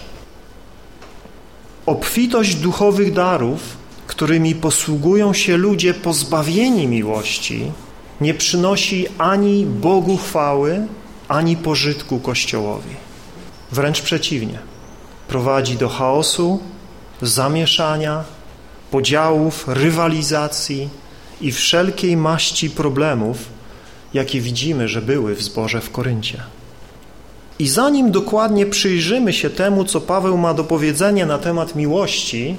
Obfitość 1.86 2.54
duchowych 2.54 3.12
darów, 3.12 3.60
którymi 4.06 4.54
posługują 4.54 5.34
się 5.34 5.56
ludzie 5.56 5.94
pozbawieni 5.94 6.86
miłości, 6.86 7.72
nie 8.20 8.34
przynosi 8.34 9.06
ani 9.18 9.66
Bogu 9.66 10.16
chwały, 10.16 10.86
ani 11.28 11.56
pożytku 11.56 12.18
Kościołowi. 12.18 13.07
Wręcz 13.72 14.02
przeciwnie, 14.02 14.58
prowadzi 15.28 15.76
do 15.76 15.88
chaosu, 15.88 16.60
zamieszania, 17.22 18.24
podziałów, 18.90 19.64
rywalizacji 19.68 20.88
i 21.40 21.52
wszelkiej 21.52 22.16
maści 22.16 22.70
problemów, 22.70 23.38
jakie 24.14 24.40
widzimy, 24.40 24.88
że 24.88 25.02
były 25.02 25.34
w 25.34 25.42
zborze 25.42 25.80
w 25.80 25.90
Koryncie. 25.90 26.42
I 27.58 27.68
zanim 27.68 28.10
dokładnie 28.10 28.66
przyjrzymy 28.66 29.32
się 29.32 29.50
temu, 29.50 29.84
co 29.84 30.00
Paweł 30.00 30.38
ma 30.38 30.54
do 30.54 30.64
powiedzenia 30.64 31.26
na 31.26 31.38
temat 31.38 31.74
miłości, 31.74 32.56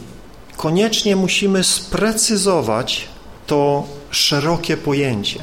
koniecznie 0.58 1.16
musimy 1.16 1.64
sprecyzować 1.64 3.08
to 3.48 3.88
szerokie 4.12 4.78
pojęcie. 4.78 5.40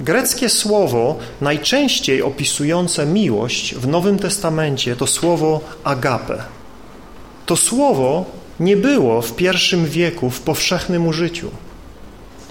Greckie 0.00 0.48
słowo 0.48 1.18
najczęściej 1.40 2.22
opisujące 2.22 3.06
miłość 3.06 3.74
w 3.74 3.88
Nowym 3.88 4.18
Testamencie 4.18 4.96
to 4.96 5.06
słowo 5.06 5.60
agape. 5.84 6.42
To 7.46 7.56
słowo 7.56 8.24
nie 8.60 8.76
było 8.76 9.22
w 9.22 9.36
pierwszym 9.36 9.86
wieku 9.86 10.30
w 10.30 10.40
powszechnym 10.40 11.06
użyciu. 11.06 11.50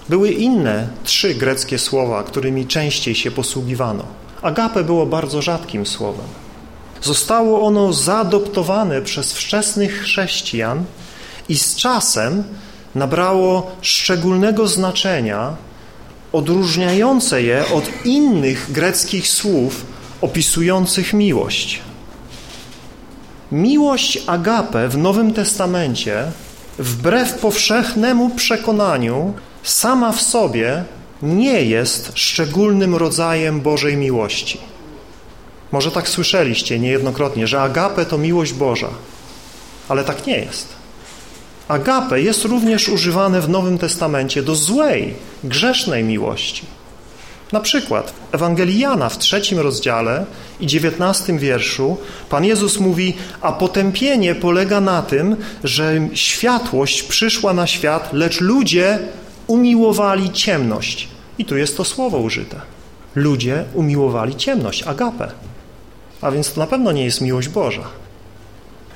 Były 0.08 0.30
inne 0.30 0.88
trzy 1.04 1.34
greckie 1.34 1.78
słowa, 1.78 2.22
którymi 2.22 2.66
częściej 2.66 3.14
się 3.14 3.30
posługiwano. 3.30 4.04
Agape 4.42 4.84
było 4.84 5.06
bardzo 5.06 5.42
rzadkim 5.42 5.86
słowem. 5.86 6.26
Zostało 7.02 7.66
ono 7.66 7.92
zaadoptowane 7.92 9.02
przez 9.02 9.32
wczesnych 9.32 10.02
chrześcijan 10.02 10.84
i 11.48 11.58
z 11.58 11.76
czasem 11.76 12.44
nabrało 12.94 13.70
szczególnego 13.80 14.68
znaczenia 14.68 15.56
odróżniające 16.32 17.42
je 17.42 17.64
od 17.68 18.04
innych 18.04 18.72
greckich 18.72 19.28
słów 19.28 19.86
opisujących 20.20 21.12
miłość. 21.12 21.80
Miłość 23.52 24.22
agape 24.26 24.88
w 24.88 24.96
Nowym 24.98 25.34
Testamencie, 25.34 26.32
wbrew 26.78 27.34
powszechnemu 27.34 28.30
przekonaniu, 28.30 29.34
sama 29.62 30.12
w 30.12 30.22
sobie 30.22 30.84
nie 31.22 31.62
jest 31.62 32.12
szczególnym 32.14 32.94
rodzajem 32.94 33.60
Bożej 33.60 33.96
miłości. 33.96 34.60
Może 35.72 35.90
tak 35.90 36.08
słyszeliście 36.08 36.78
niejednokrotnie, 36.78 37.46
że 37.46 37.62
agape 37.62 38.06
to 38.06 38.18
miłość 38.18 38.52
Boża, 38.52 38.88
ale 39.88 40.04
tak 40.04 40.26
nie 40.26 40.38
jest. 40.38 40.79
Agape 41.70 42.20
jest 42.20 42.44
również 42.44 42.88
używane 42.88 43.40
w 43.40 43.48
Nowym 43.48 43.78
Testamencie 43.78 44.42
do 44.42 44.54
złej, 44.54 45.14
grzesznej 45.44 46.04
miłości. 46.04 46.62
Na 47.52 47.60
przykład 47.60 48.10
w 48.10 48.34
Ewangelii 48.34 48.78
Jana 48.78 49.08
w 49.08 49.18
trzecim 49.18 49.58
rozdziale 49.58 50.26
i 50.60 50.66
dziewiętnastym 50.66 51.38
wierszu 51.38 51.96
Pan 52.28 52.44
Jezus 52.44 52.80
mówi, 52.80 53.16
a 53.40 53.52
potępienie 53.52 54.34
polega 54.34 54.80
na 54.80 55.02
tym, 55.02 55.36
że 55.64 56.08
światłość 56.14 57.02
przyszła 57.02 57.52
na 57.52 57.66
świat, 57.66 58.12
lecz 58.12 58.40
ludzie 58.40 58.98
umiłowali 59.46 60.30
ciemność. 60.30 61.08
I 61.38 61.44
tu 61.44 61.56
jest 61.56 61.76
to 61.76 61.84
słowo 61.84 62.18
użyte. 62.18 62.60
Ludzie 63.14 63.64
umiłowali 63.74 64.36
ciemność, 64.36 64.82
agape. 64.82 65.32
A 66.20 66.30
więc 66.30 66.52
to 66.52 66.60
na 66.60 66.66
pewno 66.66 66.92
nie 66.92 67.04
jest 67.04 67.20
miłość 67.20 67.48
Boża. 67.48 67.84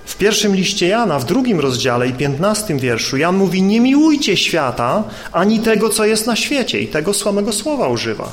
W 0.07 0.17
pierwszym 0.17 0.57
liście 0.57 0.89
Jana, 0.89 1.19
w 1.19 1.25
drugim 1.25 1.61
rozdziale 1.61 2.09
i 2.09 2.13
piętnastym 2.13 2.79
wierszu, 2.79 3.17
Jan 3.17 3.37
mówi, 3.37 3.63
nie 3.63 3.81
miłujcie 3.81 4.37
świata, 4.37 5.05
ani 5.33 5.61
tego, 5.61 5.89
co 5.89 6.05
jest 6.05 6.27
na 6.27 6.37
świecie. 6.37 6.81
I 6.81 6.89
tego 6.89 7.15
samego 7.15 7.53
słowa 7.53 7.89
używa. 7.89 8.33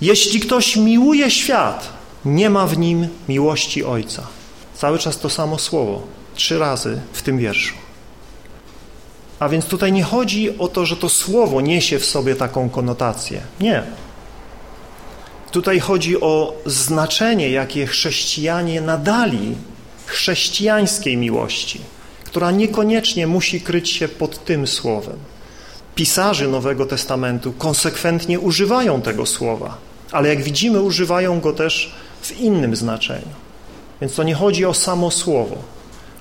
Jeśli 0.00 0.40
ktoś 0.40 0.76
miłuje 0.76 1.30
świat, 1.30 1.88
nie 2.24 2.50
ma 2.50 2.66
w 2.66 2.78
nim 2.78 3.08
miłości 3.28 3.84
Ojca. 3.84 4.26
Cały 4.74 4.98
czas 4.98 5.18
to 5.18 5.30
samo 5.30 5.58
słowo, 5.58 6.02
trzy 6.34 6.58
razy 6.58 7.00
w 7.12 7.22
tym 7.22 7.38
wierszu. 7.38 7.74
A 9.38 9.48
więc 9.48 9.64
tutaj 9.64 9.92
nie 9.92 10.02
chodzi 10.02 10.58
o 10.58 10.68
to, 10.68 10.86
że 10.86 10.96
to 10.96 11.08
słowo 11.08 11.60
niesie 11.60 11.98
w 11.98 12.04
sobie 12.04 12.34
taką 12.34 12.70
konotację. 12.70 13.40
Nie. 13.60 13.82
Tutaj 15.50 15.80
chodzi 15.80 16.20
o 16.20 16.54
znaczenie, 16.66 17.50
jakie 17.50 17.86
chrześcijanie 17.86 18.80
nadali 18.80 19.54
chrześcijańskiej 20.10 21.16
miłości, 21.16 21.80
która 22.24 22.50
niekoniecznie 22.50 23.26
musi 23.26 23.60
kryć 23.60 23.90
się 23.90 24.08
pod 24.08 24.44
tym 24.44 24.66
słowem. 24.66 25.16
Pisarze 25.94 26.48
Nowego 26.48 26.86
Testamentu 26.86 27.52
konsekwentnie 27.52 28.40
używają 28.40 29.02
tego 29.02 29.26
słowa, 29.26 29.78
ale 30.12 30.28
jak 30.28 30.42
widzimy, 30.42 30.80
używają 30.80 31.40
go 31.40 31.52
też 31.52 31.94
w 32.22 32.40
innym 32.40 32.76
znaczeniu. 32.76 33.28
Więc 34.00 34.14
to 34.14 34.22
nie 34.22 34.34
chodzi 34.34 34.64
o 34.64 34.74
samo 34.74 35.10
słowo, 35.10 35.56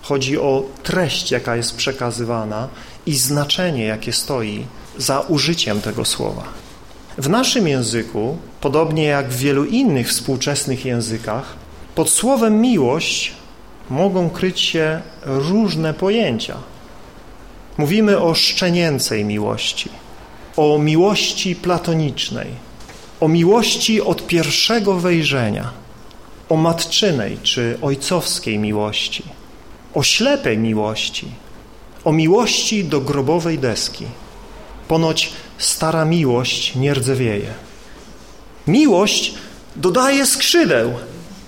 chodzi 0.01 0.37
o 0.37 0.63
treść, 0.83 1.31
jaka 1.31 1.55
jest 1.55 1.75
przekazywana 1.75 2.67
i 3.05 3.15
znaczenie, 3.15 3.85
jakie 3.85 4.13
stoi 4.13 4.65
za 4.97 5.19
użyciem 5.19 5.81
tego 5.81 6.05
słowa. 6.05 6.43
W 7.17 7.29
naszym 7.29 7.67
języku, 7.67 8.37
podobnie 8.61 9.03
jak 9.03 9.29
w 9.29 9.37
wielu 9.37 9.65
innych 9.65 10.09
współczesnych 10.09 10.85
językach, 10.85 11.55
pod 11.95 12.09
słowem 12.09 12.61
miłość 12.61 13.33
mogą 13.89 14.29
kryć 14.29 14.59
się 14.59 15.01
różne 15.25 15.93
pojęcia. 15.93 16.57
Mówimy 17.77 18.19
o 18.19 18.33
szczenięcej 18.33 19.25
miłości, 19.25 19.89
o 20.57 20.77
miłości 20.77 21.55
platonicznej, 21.55 22.47
o 23.19 23.27
miłości 23.27 24.01
od 24.01 24.27
pierwszego 24.27 24.93
wejrzenia, 24.93 25.71
o 26.49 26.55
matczynej 26.55 27.37
czy 27.43 27.77
ojcowskiej 27.81 28.59
miłości, 28.59 29.23
o 29.93 30.03
ślepej 30.03 30.57
miłości, 30.57 31.27
o 32.03 32.11
miłości 32.11 32.83
do 32.83 33.01
grobowej 33.01 33.59
deski. 33.59 34.05
Ponoć 34.87 35.31
stara 35.57 36.05
miłość 36.05 36.75
nie 36.75 36.93
rdzewieje. 36.93 37.53
Miłość 38.67 39.33
dodaje 39.75 40.25
skrzydeł, 40.25 40.93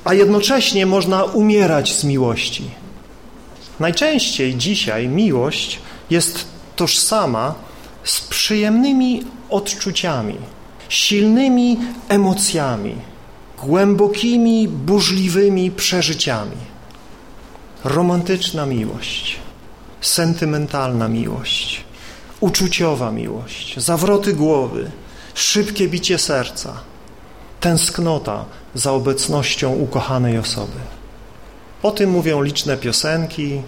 a 0.04 0.14
jednocześnie 0.14 0.86
można 0.86 1.24
umierać 1.24 1.96
z 1.96 2.04
miłości. 2.04 2.72
Najczęściej 3.80 4.56
dzisiaj 4.56 5.08
miłość 5.08 5.80
jest 6.10 6.46
tożsama 6.76 7.56
z 8.04 8.22
przyjemnymi 8.22 9.24
odczuciami, 9.50 10.38
silnymi 10.90 11.78
emocjami, 12.10 12.96
głębokimi, 13.64 14.68
burzliwymi 14.68 15.72
przeżyciami. 15.72 16.58
Romantyczna 17.84 18.66
miłość, 18.66 19.40
sentymentalna 20.02 21.08
miłość, 21.08 21.84
uczuciowa 22.40 23.12
miłość, 23.12 23.80
zawroty 23.80 24.34
głowy, 24.34 24.92
szybkie 25.34 25.88
bicie 25.88 26.18
serca, 26.18 26.74
tęsknota 27.60 28.46
za 28.76 28.92
obecnością 28.92 29.74
ukochanej 29.74 30.38
osoby. 30.38 30.80
O 31.84 31.92
tym 31.92 32.10
mówią 32.10 32.42
liczne 32.42 32.78
piosenki, 32.78 33.62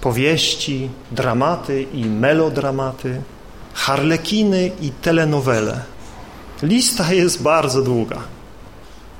powieści, 0.00 0.90
dramaty 1.10 1.82
i 1.82 2.04
melodramaty, 2.04 3.22
harlekiny 3.74 4.70
i 4.80 4.90
telenowele. 4.90 5.80
Lista 6.62 7.12
jest 7.12 7.42
bardzo 7.42 7.82
długa. 7.82 8.18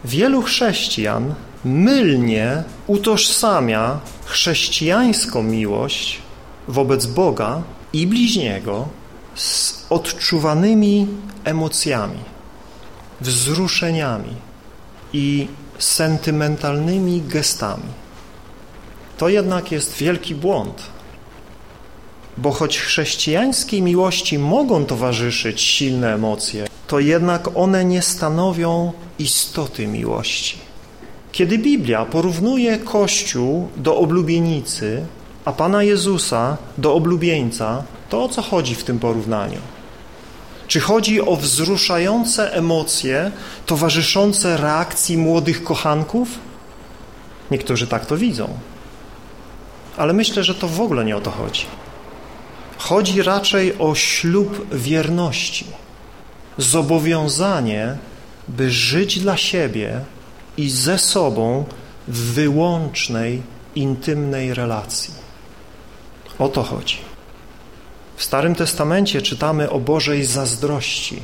Wielu 0.04 0.42
chrześcijan 0.42 1.34
mylnie 1.64 2.62
utożsamia 2.86 4.00
chrześcijańską 4.24 5.42
miłość 5.42 6.22
wobec 6.68 7.06
Boga 7.06 7.62
i 7.92 8.06
bliźniego 8.06 8.88
z 9.34 9.84
odczuwanymi 9.90 11.06
emocjami, 11.44 12.18
wzruszeniami 13.20 14.36
i 15.14 15.48
sentymentalnymi 15.78 17.22
gestami. 17.22 17.90
To 19.18 19.28
jednak 19.28 19.72
jest 19.72 19.96
wielki 19.96 20.34
błąd. 20.34 20.82
Bo 22.36 22.50
choć 22.50 22.78
chrześcijańskiej 22.78 23.82
miłości 23.82 24.38
mogą 24.38 24.84
towarzyszyć 24.84 25.60
silne 25.60 26.14
emocje, 26.14 26.66
to 26.86 26.98
jednak 26.98 27.56
one 27.56 27.84
nie 27.84 28.02
stanowią 28.02 28.92
istoty 29.18 29.86
miłości. 29.86 30.56
Kiedy 31.32 31.58
Biblia 31.58 32.04
porównuje 32.04 32.78
Kościół 32.78 33.68
do 33.76 33.96
oblubienicy, 33.96 35.06
a 35.44 35.52
Pana 35.52 35.82
Jezusa 35.82 36.56
do 36.78 36.94
oblubieńca, 36.94 37.82
to 38.08 38.24
o 38.24 38.28
co 38.28 38.42
chodzi 38.42 38.74
w 38.74 38.84
tym 38.84 38.98
porównaniu? 38.98 39.73
Czy 40.66 40.80
chodzi 40.80 41.20
o 41.20 41.36
wzruszające 41.36 42.52
emocje 42.52 43.30
towarzyszące 43.66 44.56
reakcji 44.56 45.18
młodych 45.18 45.64
kochanków? 45.64 46.28
Niektórzy 47.50 47.86
tak 47.86 48.06
to 48.06 48.16
widzą. 48.16 48.48
Ale 49.96 50.12
myślę, 50.12 50.44
że 50.44 50.54
to 50.54 50.68
w 50.68 50.80
ogóle 50.80 51.04
nie 51.04 51.16
o 51.16 51.20
to 51.20 51.30
chodzi. 51.30 51.66
Chodzi 52.78 53.22
raczej 53.22 53.78
o 53.78 53.94
ślub 53.94 54.74
wierności, 54.74 55.66
zobowiązanie, 56.58 57.96
by 58.48 58.70
żyć 58.70 59.20
dla 59.20 59.36
siebie 59.36 60.00
i 60.56 60.70
ze 60.70 60.98
sobą 60.98 61.64
w 62.08 62.32
wyłącznej, 62.34 63.42
intymnej 63.74 64.54
relacji. 64.54 65.14
O 66.38 66.48
to 66.48 66.62
chodzi. 66.62 67.03
W 68.16 68.24
Starym 68.24 68.54
Testamencie 68.54 69.22
czytamy 69.22 69.70
o 69.70 69.80
Bożej 69.80 70.24
zazdrości. 70.24 71.22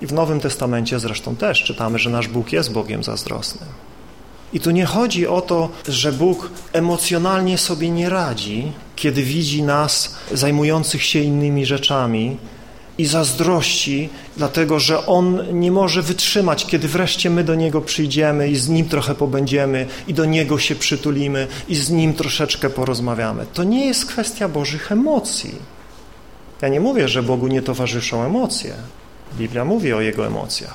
I 0.00 0.06
w 0.06 0.12
Nowym 0.12 0.40
Testamencie 0.40 0.98
zresztą 0.98 1.36
też 1.36 1.62
czytamy, 1.62 1.98
że 1.98 2.10
nasz 2.10 2.28
Bóg 2.28 2.52
jest 2.52 2.72
Bogiem 2.72 3.04
zazdrosnym. 3.04 3.68
I 4.52 4.60
tu 4.60 4.70
nie 4.70 4.86
chodzi 4.86 5.26
o 5.26 5.40
to, 5.40 5.68
że 5.88 6.12
Bóg 6.12 6.50
emocjonalnie 6.72 7.58
sobie 7.58 7.90
nie 7.90 8.08
radzi, 8.08 8.72
kiedy 8.96 9.22
widzi 9.22 9.62
nas 9.62 10.14
zajmujących 10.32 11.02
się 11.02 11.18
innymi 11.18 11.66
rzeczami 11.66 12.36
i 12.98 13.06
zazdrości, 13.06 14.08
dlatego 14.36 14.80
że 14.80 15.06
On 15.06 15.60
nie 15.60 15.72
może 15.72 16.02
wytrzymać, 16.02 16.66
kiedy 16.66 16.88
wreszcie 16.88 17.30
my 17.30 17.44
do 17.44 17.54
Niego 17.54 17.80
przyjdziemy 17.80 18.50
i 18.50 18.56
z 18.56 18.68
Nim 18.68 18.88
trochę 18.88 19.14
pobędziemy 19.14 19.86
i 20.08 20.14
do 20.14 20.24
Niego 20.24 20.58
się 20.58 20.74
przytulimy 20.74 21.46
i 21.68 21.74
z 21.74 21.90
Nim 21.90 22.14
troszeczkę 22.14 22.70
porozmawiamy. 22.70 23.46
To 23.54 23.64
nie 23.64 23.86
jest 23.86 24.06
kwestia 24.06 24.48
Bożych 24.48 24.92
emocji. 24.92 25.54
Ja 26.62 26.68
nie 26.68 26.80
mówię, 26.80 27.08
że 27.08 27.22
Bogu 27.22 27.48
nie 27.48 27.62
towarzyszą 27.62 28.22
emocje. 28.24 28.74
Biblia 29.38 29.64
mówi 29.64 29.92
o 29.92 30.00
Jego 30.00 30.26
emocjach. 30.26 30.74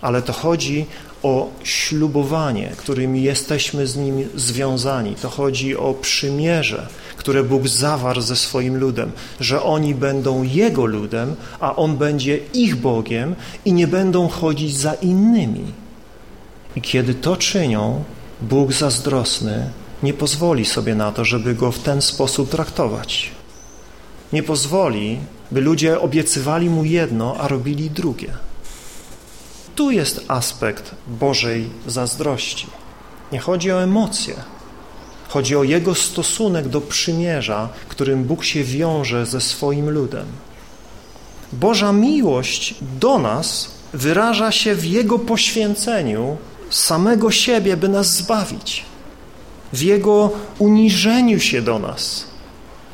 Ale 0.00 0.22
to 0.22 0.32
chodzi 0.32 0.86
o 1.22 1.50
ślubowanie, 1.64 2.72
którym 2.76 3.16
jesteśmy 3.16 3.86
z 3.86 3.96
Nim 3.96 4.28
związani. 4.34 5.14
To 5.14 5.28
chodzi 5.30 5.76
o 5.76 5.94
przymierze, 5.94 6.88
które 7.16 7.44
Bóg 7.44 7.68
zawarł 7.68 8.20
ze 8.20 8.36
swoim 8.36 8.76
ludem, 8.76 9.12
że 9.40 9.62
oni 9.62 9.94
będą 9.94 10.42
Jego 10.42 10.86
ludem, 10.86 11.36
a 11.60 11.76
On 11.76 11.96
będzie 11.96 12.38
ich 12.54 12.76
Bogiem 12.76 13.34
i 13.64 13.72
nie 13.72 13.86
będą 13.86 14.28
chodzić 14.28 14.76
za 14.76 14.94
innymi. 14.94 15.64
I 16.76 16.80
kiedy 16.80 17.14
to 17.14 17.36
czynią, 17.36 18.04
Bóg 18.40 18.72
zazdrosny 18.72 19.70
nie 20.02 20.14
pozwoli 20.14 20.64
sobie 20.64 20.94
na 20.94 21.12
to, 21.12 21.24
żeby 21.24 21.54
Go 21.54 21.72
w 21.72 21.78
ten 21.78 22.02
sposób 22.02 22.50
traktować. 22.50 23.30
Nie 24.32 24.42
pozwoli, 24.42 25.18
by 25.50 25.60
ludzie 25.60 26.00
obiecywali 26.00 26.70
Mu 26.70 26.84
jedno, 26.84 27.36
a 27.36 27.48
robili 27.48 27.90
drugie. 27.90 28.32
Tu 29.74 29.90
jest 29.90 30.24
aspekt 30.28 30.94
Bożej 31.06 31.70
zazdrości. 31.86 32.66
Nie 33.32 33.38
chodzi 33.38 33.72
o 33.72 33.82
emocje, 33.82 34.34
Chodzi 35.32 35.56
o 35.56 35.64
Jego 35.64 35.94
stosunek 35.94 36.68
do 36.68 36.80
przymierza, 36.80 37.68
którym 37.88 38.24
Bóg 38.24 38.44
się 38.44 38.64
wiąże 38.64 39.26
ze 39.26 39.40
swoim 39.40 39.90
ludem. 39.90 40.26
Boża 41.52 41.92
miłość 41.92 42.74
do 43.00 43.18
nas 43.18 43.70
wyraża 43.92 44.52
się 44.52 44.74
w 44.74 44.84
Jego 44.84 45.18
poświęceniu 45.18 46.36
samego 46.70 47.30
siebie, 47.30 47.76
by 47.76 47.88
nas 47.88 48.16
zbawić, 48.16 48.84
w 49.72 49.82
Jego 49.82 50.30
uniżeniu 50.58 51.40
się 51.40 51.62
do 51.62 51.78
nas, 51.78 52.24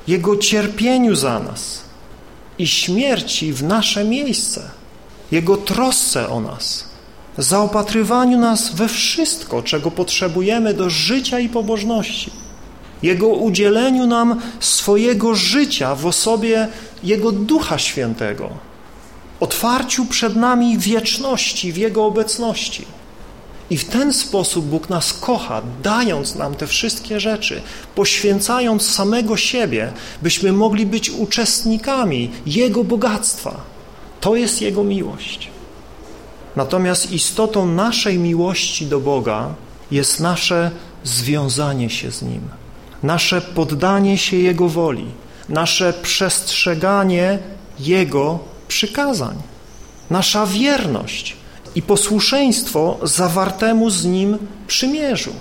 Jego 0.08 0.36
cierpieniu 0.36 1.16
za 1.16 1.40
nas 1.40 1.80
i 2.58 2.66
śmierci 2.66 3.52
w 3.52 3.62
nasze 3.62 4.04
miejsce, 4.04 4.70
Jego 5.30 5.56
trosce 5.56 6.28
o 6.28 6.40
nas 6.40 6.88
zaopatrywaniu 7.38 8.38
nas 8.38 8.74
we 8.74 8.88
wszystko, 8.88 9.62
czego 9.62 9.90
potrzebujemy 9.90 10.74
do 10.74 10.90
życia 10.90 11.38
i 11.38 11.48
pobożności. 11.48 12.30
Jego 13.02 13.28
udzieleniu 13.28 14.06
nam 14.06 14.40
swojego 14.60 15.34
życia 15.34 15.94
w 15.94 16.06
osobie 16.06 16.68
Jego 17.04 17.32
Ducha 17.32 17.78
Świętego, 17.78 18.50
otwarciu 19.40 20.06
przed 20.06 20.36
nami 20.36 20.78
wieczności 20.78 21.72
w 21.72 21.76
Jego 21.76 22.06
obecności. 22.06 22.84
I 23.70 23.76
w 23.76 23.84
ten 23.84 24.12
sposób 24.12 24.66
Bóg 24.66 24.88
nas 24.88 25.12
kocha, 25.12 25.62
dając 25.82 26.34
nam 26.34 26.54
te 26.54 26.66
wszystkie 26.66 27.20
rzeczy, 27.20 27.62
poświęcając 27.94 28.90
samego 28.90 29.36
siebie, 29.36 29.92
byśmy 30.22 30.52
mogli 30.52 30.86
być 30.86 31.10
uczestnikami 31.10 32.30
Jego 32.46 32.84
bogactwa. 32.84 33.60
To 34.20 34.36
jest 34.36 34.62
Jego 34.62 34.84
miłość. 34.84 35.50
Natomiast 36.56 37.12
istotą 37.12 37.66
naszej 37.66 38.18
miłości 38.18 38.86
do 38.86 39.00
Boga 39.00 39.54
jest 39.90 40.20
nasze 40.20 40.70
związanie 41.04 41.90
się 41.90 42.12
z 42.12 42.22
Nim, 42.22 42.48
nasze 43.02 43.40
poddanie 43.40 44.18
się 44.18 44.36
Jego 44.36 44.68
woli, 44.68 45.06
nasze 45.48 45.92
przestrzeganie 45.92 47.38
Jego 47.80 48.38
przykazań, 48.68 49.36
nasza 50.10 50.46
wierność 50.46 51.37
i 51.78 51.82
posłuszeństwo 51.82 52.98
zawartemu 53.02 53.90
z 53.90 54.04
Nim 54.04 54.38
przymierzu. 54.66 55.32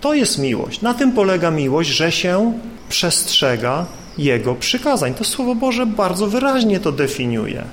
To 0.00 0.14
jest 0.14 0.38
miłość. 0.38 0.80
Na 0.80 0.94
tym 0.94 1.12
polega 1.12 1.50
miłość, 1.50 1.90
że 1.90 2.12
się 2.12 2.52
przestrzega 2.88 3.86
Jego 4.18 4.54
przykazań. 4.54 5.14
To 5.14 5.24
Słowo 5.24 5.54
Boże 5.54 5.86
bardzo 5.86 6.26
wyraźnie 6.26 6.80
to 6.80 6.92
definiuje. 6.92 7.64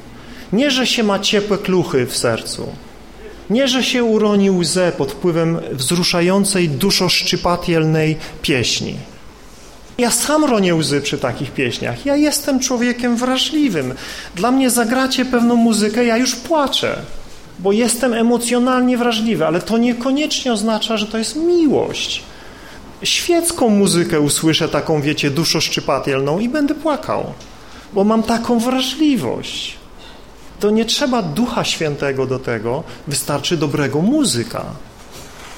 Nie, 0.54 0.72
że 0.72 0.88
się 0.88 1.04
ma 1.04 1.20
ciepłe 1.20 1.58
kluchy 1.58 2.06
w 2.06 2.18
sercu, 2.18 2.68
nie, 3.50 3.68
że 3.68 3.84
się 3.84 4.04
uroni 4.04 4.52
łzę 4.52 4.92
pod 4.98 5.12
wpływem 5.12 5.60
wzruszającej, 5.72 6.70
duszoszczypatielnej 6.70 8.18
pieśni. 8.42 8.96
Ja 9.98 10.12
sam 10.12 10.46
ronię 10.46 10.76
łzy 10.76 11.02
przy 11.02 11.18
takich 11.18 11.52
pieśniach. 11.52 12.06
Ja 12.06 12.16
jestem 12.16 12.60
człowiekiem 12.60 13.16
wrażliwym. 13.18 13.94
Dla 14.36 14.52
mnie 14.52 14.70
zagracie 14.70 15.26
pewną 15.26 15.56
muzykę, 15.56 16.06
ja 16.06 16.18
już 16.18 16.36
płaczę, 16.36 17.02
bo 17.62 17.72
jestem 17.72 18.14
emocjonalnie 18.14 18.98
wrażliwy, 18.98 19.48
ale 19.48 19.62
to 19.62 19.78
niekoniecznie 19.78 20.54
oznacza, 20.54 20.98
że 20.98 21.08
to 21.08 21.18
jest 21.18 21.36
miłość. 21.36 22.24
Świecką 23.04 23.70
muzykę 23.70 24.20
usłyszę, 24.20 24.70
taką, 24.70 25.02
wiecie, 25.02 25.32
duszoszczypatielną 25.32 26.40
i 26.40 26.50
będę 26.50 26.76
płakał, 26.76 27.34
bo 27.94 28.04
mam 28.04 28.24
taką 28.24 28.60
wrażliwość 28.60 29.82
to 30.62 30.70
nie 30.70 30.86
trzeba 30.86 31.22
Ducha 31.22 31.64
Świętego 31.64 32.26
do 32.26 32.40
tego, 32.40 32.84
wystarczy 33.08 33.58
dobrego 33.58 34.02
muzyka. 34.02 34.66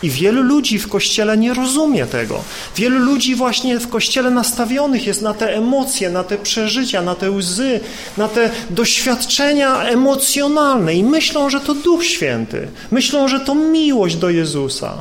I 0.04 0.10
wielu 0.10 0.42
ludzi 0.42 0.80
w 0.80 0.88
Kościele 0.88 1.38
nie 1.38 1.54
rozumie 1.54 2.06
tego. 2.06 2.44
Wielu 2.76 3.00
ludzi 3.00 3.36
właśnie 3.36 3.80
w 3.80 3.90
Kościele 3.90 4.32
nastawionych 4.32 5.08
jest 5.08 5.22
na 5.22 5.34
te 5.34 5.56
emocje, 5.56 6.10
na 6.10 6.24
te 6.24 6.38
przeżycia, 6.38 7.02
na 7.02 7.16
te 7.16 7.32
łzy, 7.32 7.80
na 8.18 8.28
te 8.28 8.50
doświadczenia 8.70 9.84
emocjonalne 9.84 10.96
i 10.96 11.04
myślą, 11.04 11.50
że 11.50 11.60
to 11.60 11.74
Duch 11.74 12.06
Święty. 12.06 12.68
Myślą, 12.92 13.28
że 13.28 13.40
to 13.40 13.56
miłość 13.56 14.16
do 14.16 14.30
Jezusa. 14.30 14.94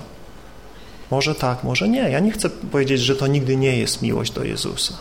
Może 1.11 1.35
tak, 1.35 1.65
może 1.65 1.89
nie. 1.89 2.11
Ja 2.11 2.21
nie 2.21 2.31
chcę 2.31 2.51
powiedzieć, 2.51 3.01
że 3.01 3.17
to 3.17 3.27
nigdy 3.27 3.57
nie 3.57 3.79
jest 3.79 4.03
miłość 4.03 4.33
do 4.33 4.45
Jezusa. 4.45 4.95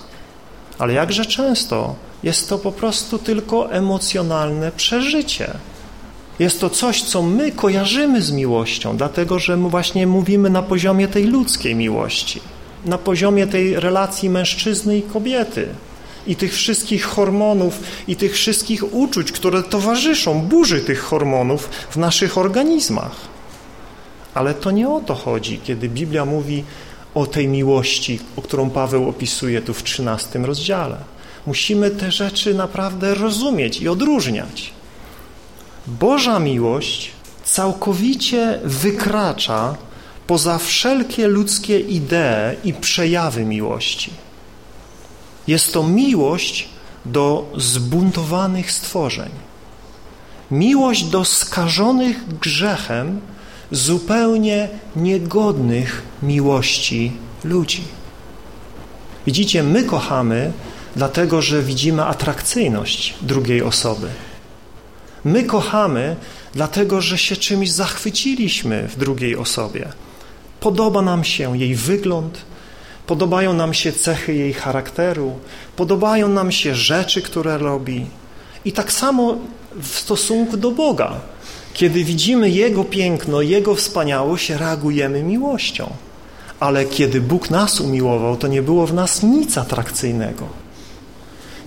Ale 0.77 0.93
jakże 0.93 1.25
często 1.25 1.95
jest 2.23 2.49
to 2.49 2.57
po 2.57 2.71
prostu 2.71 3.19
tylko 3.19 3.71
emocjonalne 3.71 4.71
przeżycie. 4.71 5.53
Jest 6.39 6.61
to 6.61 6.69
coś, 6.69 7.01
co 7.01 7.21
my 7.21 7.51
kojarzymy 7.51 8.21
z 8.21 8.31
miłością, 8.31 8.97
dlatego 8.97 9.39
że 9.39 9.57
właśnie 9.57 10.07
mówimy 10.07 10.49
na 10.49 10.61
poziomie 10.61 11.07
tej 11.07 11.23
ludzkiej 11.23 11.75
miłości, 11.75 12.41
na 12.85 12.97
poziomie 12.97 13.47
tej 13.47 13.79
relacji 13.79 14.29
mężczyzny 14.29 14.97
i 14.97 15.01
kobiety 15.01 15.67
i 16.27 16.35
tych 16.35 16.53
wszystkich 16.53 17.03
hormonów 17.03 17.79
i 18.07 18.15
tych 18.15 18.33
wszystkich 18.33 18.93
uczuć, 18.93 19.31
które 19.31 19.63
towarzyszą 19.63 20.41
burzy 20.41 20.81
tych 20.81 21.01
hormonów 21.01 21.69
w 21.89 21.97
naszych 21.97 22.37
organizmach. 22.37 23.15
Ale 24.33 24.53
to 24.53 24.71
nie 24.71 24.89
o 24.89 25.01
to 25.01 25.15
chodzi, 25.15 25.59
kiedy 25.63 25.89
Biblia 25.89 26.25
mówi 26.25 26.63
o 27.13 27.27
tej 27.27 27.47
miłości, 27.47 28.19
o 28.35 28.41
którą 28.41 28.69
Paweł 28.69 29.09
opisuje 29.09 29.61
tu 29.61 29.73
w 29.73 29.83
13 29.83 30.39
rozdziale. 30.39 30.97
Musimy 31.45 31.91
te 31.91 32.11
rzeczy 32.11 32.53
naprawdę 32.53 33.15
rozumieć 33.15 33.81
i 33.81 33.87
odróżniać. 33.87 34.73
Boża 35.87 36.39
miłość 36.39 37.11
całkowicie 37.43 38.59
wykracza 38.63 39.75
poza 40.27 40.57
wszelkie 40.57 41.27
ludzkie 41.27 41.79
idee 41.79 42.57
i 42.63 42.73
przejawy 42.73 43.45
miłości. 43.45 44.11
Jest 45.47 45.73
to 45.73 45.83
miłość 45.83 46.69
do 47.05 47.51
zbuntowanych 47.57 48.71
stworzeń. 48.71 49.29
Miłość 50.51 51.03
do 51.03 51.25
skażonych 51.25 52.37
grzechem, 52.39 53.21
zupełnie 53.71 54.69
niegodnych 54.95 56.01
miłości 56.23 57.11
ludzi. 57.43 57.83
Widzicie, 59.25 59.63
my 59.63 59.83
kochamy 59.83 60.51
dlatego, 60.95 61.41
że 61.41 61.63
widzimy 61.63 62.05
atrakcyjność 62.05 63.13
drugiej 63.21 63.61
osoby. 63.63 64.07
My 65.25 65.43
kochamy 65.43 66.15
dlatego, 66.53 67.01
że 67.01 67.17
się 67.17 67.35
czymś 67.35 67.71
zachwyciliśmy 67.71 68.87
w 68.87 68.97
drugiej 68.97 69.35
osobie. 69.35 69.87
Podoba 70.59 71.01
nam 71.01 71.23
się 71.23 71.57
jej 71.57 71.75
wygląd, 71.75 72.41
podobają 73.07 73.53
nam 73.53 73.73
się 73.73 73.91
cechy 73.91 74.33
jej 74.33 74.53
charakteru, 74.53 75.39
podobają 75.75 76.27
nam 76.27 76.51
się 76.51 76.75
rzeczy, 76.75 77.21
które 77.21 77.57
robi. 77.57 78.05
I 78.65 78.71
tak 78.71 78.91
samo 78.91 79.37
w 79.81 79.87
stosunku 79.87 80.57
do 80.57 80.71
Boga. 80.71 81.13
Kiedy 81.73 82.03
widzimy 82.03 82.49
Jego 82.49 82.83
piękno, 82.83 83.41
Jego 83.41 83.75
wspaniałość, 83.75 84.49
reagujemy 84.49 85.23
miłością. 85.23 85.89
Ale 86.59 86.85
kiedy 86.85 87.21
Bóg 87.21 87.49
nas 87.49 87.81
umiłował, 87.81 88.37
to 88.37 88.47
nie 88.47 88.61
było 88.61 88.87
w 88.87 88.93
nas 88.93 89.23
nic 89.23 89.57
atrakcyjnego. 89.57 90.60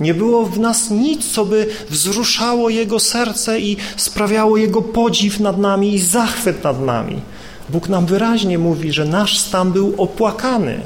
Nie 0.00 0.14
było 0.14 0.46
w 0.46 0.58
nas 0.58 0.90
nic, 0.90 1.32
co 1.32 1.44
by 1.44 1.66
wzruszało 1.90 2.68
Jego 2.70 3.00
serce 3.00 3.60
i 3.60 3.76
sprawiało 3.96 4.56
Jego 4.56 4.82
podziw 4.82 5.40
nad 5.40 5.58
nami 5.58 5.94
i 5.94 5.98
zachwyt 5.98 6.64
nad 6.64 6.80
nami. 6.80 7.20
Bóg 7.68 7.88
nam 7.88 8.06
wyraźnie 8.06 8.58
mówi, 8.58 8.92
że 8.92 9.04
nasz 9.04 9.38
stan 9.38 9.72
był 9.72 9.94
opłakany. 9.98 10.80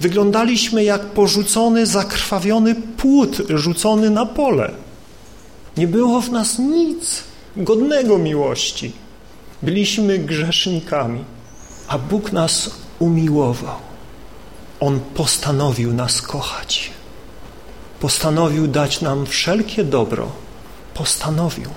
Wyglądaliśmy 0.00 0.84
jak 0.84 1.00
porzucony, 1.00 1.86
zakrwawiony 1.86 2.74
płód 2.74 3.36
rzucony 3.48 4.10
na 4.10 4.26
pole. 4.26 4.70
Nie 5.76 5.86
było 5.86 6.20
w 6.20 6.30
nas 6.30 6.58
nic 6.58 7.22
godnego 7.56 8.18
miłości. 8.18 8.92
Byliśmy 9.62 10.18
grzesznikami, 10.18 11.24
a 11.88 11.98
Bóg 11.98 12.32
nas 12.32 12.70
umiłował. 12.98 13.76
On 14.80 15.00
postanowił 15.14 15.92
nas 15.92 16.22
kochać. 16.22 16.90
Postanowił 18.04 18.66
dać 18.68 19.00
nam 19.00 19.26
wszelkie 19.26 19.84
dobro. 19.84 20.32
Postanowił, 20.94 21.70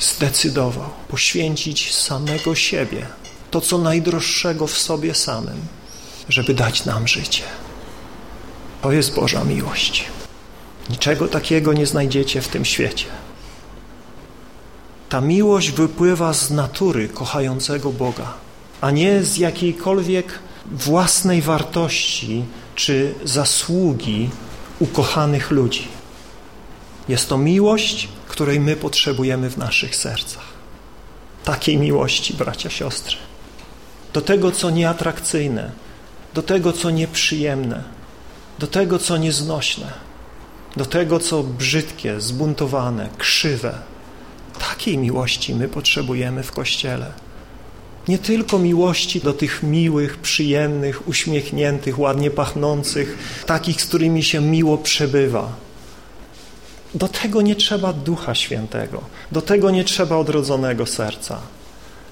zdecydował 0.00 0.90
poświęcić 1.08 1.94
samego 1.94 2.54
siebie, 2.54 3.06
to 3.50 3.60
co 3.60 3.78
najdroższego 3.78 4.66
w 4.66 4.78
sobie 4.78 5.14
samym, 5.14 5.56
żeby 6.28 6.54
dać 6.54 6.84
nam 6.84 7.08
życie. 7.08 7.42
To 8.82 8.92
jest 8.92 9.14
Boża 9.14 9.44
miłość. 9.44 10.04
Niczego 10.90 11.28
takiego 11.28 11.72
nie 11.72 11.86
znajdziecie 11.86 12.42
w 12.42 12.48
tym 12.48 12.64
świecie. 12.64 13.06
Ta 15.08 15.20
miłość 15.20 15.70
wypływa 15.70 16.34
z 16.34 16.50
natury 16.50 17.08
kochającego 17.08 17.92
Boga, 17.92 18.34
a 18.80 18.90
nie 18.90 19.22
z 19.22 19.36
jakiejkolwiek 19.36 20.38
własnej 20.66 21.42
wartości 21.42 22.44
czy 22.74 23.14
zasługi 23.24 24.30
ukochanych 24.78 25.50
ludzi. 25.50 25.88
Jest 27.08 27.28
to 27.28 27.38
miłość, 27.38 28.08
której 28.28 28.60
my 28.60 28.76
potrzebujemy 28.76 29.50
w 29.50 29.56
naszych 29.56 29.96
sercach. 29.96 30.44
Takiej 31.44 31.78
miłości, 31.78 32.34
bracia, 32.34 32.70
siostry. 32.70 33.16
Do 34.12 34.20
tego, 34.20 34.52
co 34.52 34.70
nieatrakcyjne, 34.70 35.70
do 36.34 36.42
tego, 36.42 36.72
co 36.72 36.90
nieprzyjemne, 36.90 37.84
do 38.58 38.66
tego, 38.66 38.98
co 38.98 39.16
nieznośne, 39.16 39.92
do 40.76 40.86
tego, 40.86 41.20
co 41.20 41.42
brzydkie, 41.42 42.20
zbuntowane, 42.20 43.08
krzywe. 43.18 43.78
Takiej 44.58 44.98
miłości 44.98 45.54
my 45.54 45.68
potrzebujemy 45.68 46.42
w 46.42 46.52
Kościele. 46.52 47.12
Nie 48.08 48.18
tylko 48.18 48.58
miłości 48.58 49.20
do 49.20 49.32
tych 49.32 49.62
miłych, 49.62 50.16
przyjemnych, 50.16 51.08
uśmiechniętych, 51.08 51.98
ładnie 51.98 52.30
pachnących, 52.30 53.18
takich, 53.46 53.82
z 53.82 53.86
którymi 53.86 54.22
się 54.22 54.40
miło 54.40 54.78
przebywa. 54.78 55.52
Do 56.94 57.08
tego 57.08 57.42
nie 57.42 57.56
trzeba 57.56 57.92
Ducha 57.92 58.34
Świętego, 58.34 59.00
do 59.32 59.42
tego 59.42 59.70
nie 59.70 59.84
trzeba 59.84 60.16
odrodzonego 60.16 60.86
serca. 60.86 61.40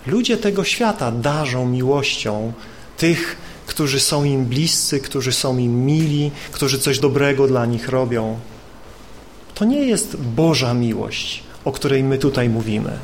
Ludzie 0.07 0.37
tego 0.37 0.65
świata 0.65 1.13
darzą 1.13 1.67
miłością 1.67 2.53
tych, 2.97 3.37
którzy 3.67 4.01
są 4.01 4.25
im 4.25 4.45
bliscy, 4.45 5.01
którzy 5.01 5.33
są 5.33 5.59
im 5.59 5.87
mili, 5.87 6.31
którzy 6.53 6.79
coś 6.79 6.99
dobrego 6.99 7.47
dla 7.47 7.67
nich 7.67 7.89
robią. 7.89 8.39
To 9.55 9.65
nie 9.65 9.87
jest 9.87 10.17
Boża 10.17 10.75
miłość, 10.75 11.43
o 11.65 11.73
której 11.73 12.03
my 12.03 12.19
tutaj 12.19 12.49
mówimy. 12.49 12.99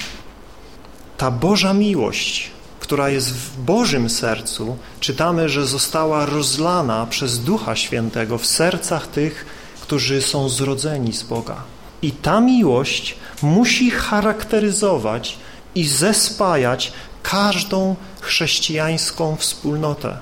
Ta 1.17 1.31
Boża 1.31 1.75
miłość 1.75 2.52
która 2.93 3.09
jest 3.09 3.33
w 3.33 3.61
Bożym 3.61 4.11
sercu, 4.11 4.77
czytamy, 5.01 5.49
że 5.49 5.67
została 5.67 6.27
rozlana 6.27 7.07
przez 7.07 7.39
Ducha 7.39 7.77
Świętego 7.77 8.39
w 8.39 8.47
sercach 8.47 9.07
tych, 9.07 9.47
którzy 9.81 10.23
są 10.23 10.49
zrodzeni 10.49 11.13
z 11.13 11.23
Boga. 11.23 11.57
I 12.03 12.11
ta 12.13 12.41
miłość 12.41 13.15
musi 13.43 13.91
charakteryzować 13.91 15.39
i 15.75 15.85
zespajać 15.89 16.93
każdą 17.23 17.97
chrześcijańską 18.21 19.37
wspólnotę. 19.37 20.19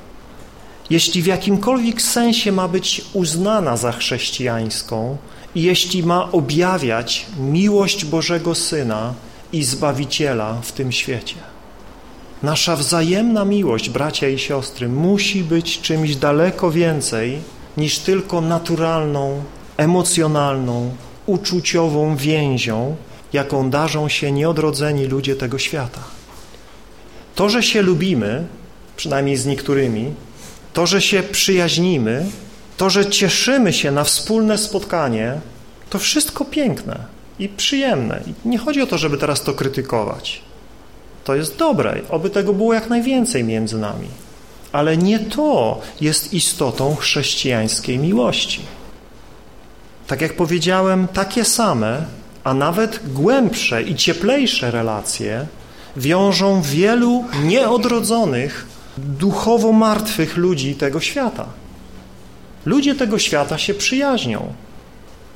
Jeśli 0.90 1.22
w 1.22 1.26
jakimkolwiek 1.26 2.02
sensie 2.02 2.52
ma 2.52 2.68
być 2.68 3.04
uznana 3.12 3.76
za 3.76 3.92
chrześcijańską 3.92 5.16
i 5.54 5.62
jeśli 5.62 6.02
ma 6.02 6.32
objawiać 6.32 7.26
miłość 7.38 8.04
Bożego 8.04 8.54
Syna 8.54 9.14
i 9.52 9.64
Zbawiciela 9.64 10.60
w 10.62 10.72
tym 10.72 10.92
świecie. 10.92 11.49
Nasza 12.42 12.76
wzajemna 12.76 13.44
miłość, 13.44 13.90
bracia 13.90 14.28
i 14.28 14.38
siostry, 14.38 14.88
musi 14.88 15.44
być 15.44 15.80
czymś 15.80 16.16
daleko 16.16 16.70
więcej 16.70 17.38
niż 17.76 17.98
tylko 17.98 18.40
naturalną, 18.40 19.42
emocjonalną, 19.76 20.90
uczuciową 21.26 22.16
więzią, 22.16 22.96
jaką 23.32 23.70
darzą 23.70 24.08
się 24.08 24.32
nieodrodzeni 24.32 25.06
ludzie 25.06 25.36
tego 25.36 25.58
świata. 25.58 26.00
To, 27.34 27.48
że 27.48 27.62
się 27.62 27.82
lubimy, 27.82 28.46
przynajmniej 28.96 29.36
z 29.36 29.46
niektórymi, 29.46 30.14
to, 30.72 30.86
że 30.86 31.02
się 31.02 31.22
przyjaźnimy, 31.22 32.26
to, 32.76 32.90
że 32.90 33.06
cieszymy 33.06 33.72
się 33.72 33.90
na 33.90 34.04
wspólne 34.04 34.58
spotkanie, 34.58 35.40
to 35.90 35.98
wszystko 35.98 36.44
piękne 36.44 37.04
i 37.38 37.48
przyjemne. 37.48 38.20
I 38.26 38.48
nie 38.48 38.58
chodzi 38.58 38.82
o 38.82 38.86
to, 38.86 38.98
żeby 38.98 39.18
teraz 39.18 39.42
to 39.42 39.54
krytykować. 39.54 40.42
To 41.30 41.34
jest 41.34 41.56
dobre, 41.56 42.00
oby 42.08 42.30
tego 42.30 42.52
było 42.52 42.74
jak 42.74 42.90
najwięcej 42.90 43.44
między 43.44 43.78
nami. 43.78 44.08
Ale 44.72 44.96
nie 44.96 45.18
to 45.18 45.80
jest 46.00 46.34
istotą 46.34 46.96
chrześcijańskiej 46.96 47.98
miłości. 47.98 48.60
Tak 50.06 50.20
jak 50.20 50.36
powiedziałem, 50.36 51.08
takie 51.08 51.44
same, 51.44 52.04
a 52.44 52.54
nawet 52.54 53.00
głębsze 53.12 53.82
i 53.82 53.94
cieplejsze 53.94 54.70
relacje 54.70 55.46
wiążą 55.96 56.62
wielu 56.62 57.24
nieodrodzonych, 57.44 58.66
duchowo 58.98 59.72
martwych 59.72 60.36
ludzi 60.36 60.74
tego 60.74 61.00
świata. 61.00 61.46
Ludzie 62.66 62.94
tego 62.94 63.18
świata 63.18 63.58
się 63.58 63.74
przyjaźnią, 63.74 64.52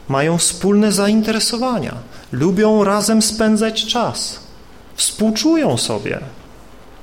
mają 0.08 0.38
wspólne 0.38 0.92
zainteresowania, 0.92 1.94
lubią 2.32 2.84
razem 2.84 3.22
spędzać 3.22 3.86
czas– 3.86 4.38
współczują 4.94 5.78
sobie, 5.78 6.20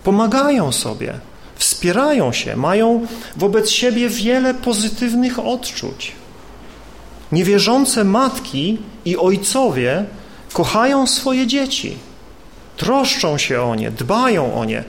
pomagają 0.03 0.71
sobie, 0.71 1.13
wspierają 1.55 2.33
się, 2.33 2.55
mają 2.55 3.07
wobec 3.35 3.69
siebie 3.69 4.09
wiele 4.09 4.53
pozytywnych 4.53 5.39
odczuć. 5.39 6.11
Niewierzące 7.31 8.03
matki 8.03 8.77
i 9.05 9.17
ojcowie 9.17 10.05
kochają 10.53 11.07
swoje 11.07 11.47
dzieci, 11.47 11.97
troszczą 12.77 13.37
się 13.37 13.61
o 13.61 13.75
nie, 13.75 13.91
dbają 13.91 14.53
o 14.53 14.65
nie, 14.65 14.83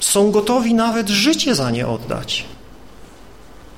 są 0.00 0.30
gotowi 0.30 0.74
nawet 0.74 1.08
życie 1.08 1.54
za 1.54 1.70
nie 1.70 1.86
oddać. 1.86 2.44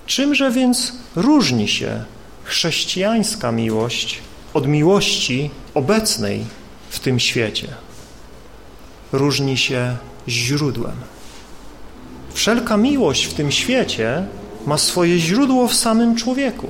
Czymże 0.06 0.50
więc 0.50 0.92
różni 1.16 1.68
się 1.68 2.04
chrześcijańska 2.44 3.52
miłość 3.52 4.18
od 4.54 4.66
miłości 4.66 5.50
obecnej 5.74 6.44
w 6.90 6.98
tym 7.00 7.20
świecie? 7.20 7.68
Różni 9.12 9.56
się 9.56 9.96
źródłem. 10.28 10.96
Wszelka 12.32 12.76
miłość 12.76 13.24
w 13.24 13.34
tym 13.34 13.52
świecie 13.52 14.24
ma 14.66 14.78
swoje 14.78 15.18
źródło 15.18 15.68
w 15.68 15.74
samym 15.74 16.16
człowieku, 16.16 16.68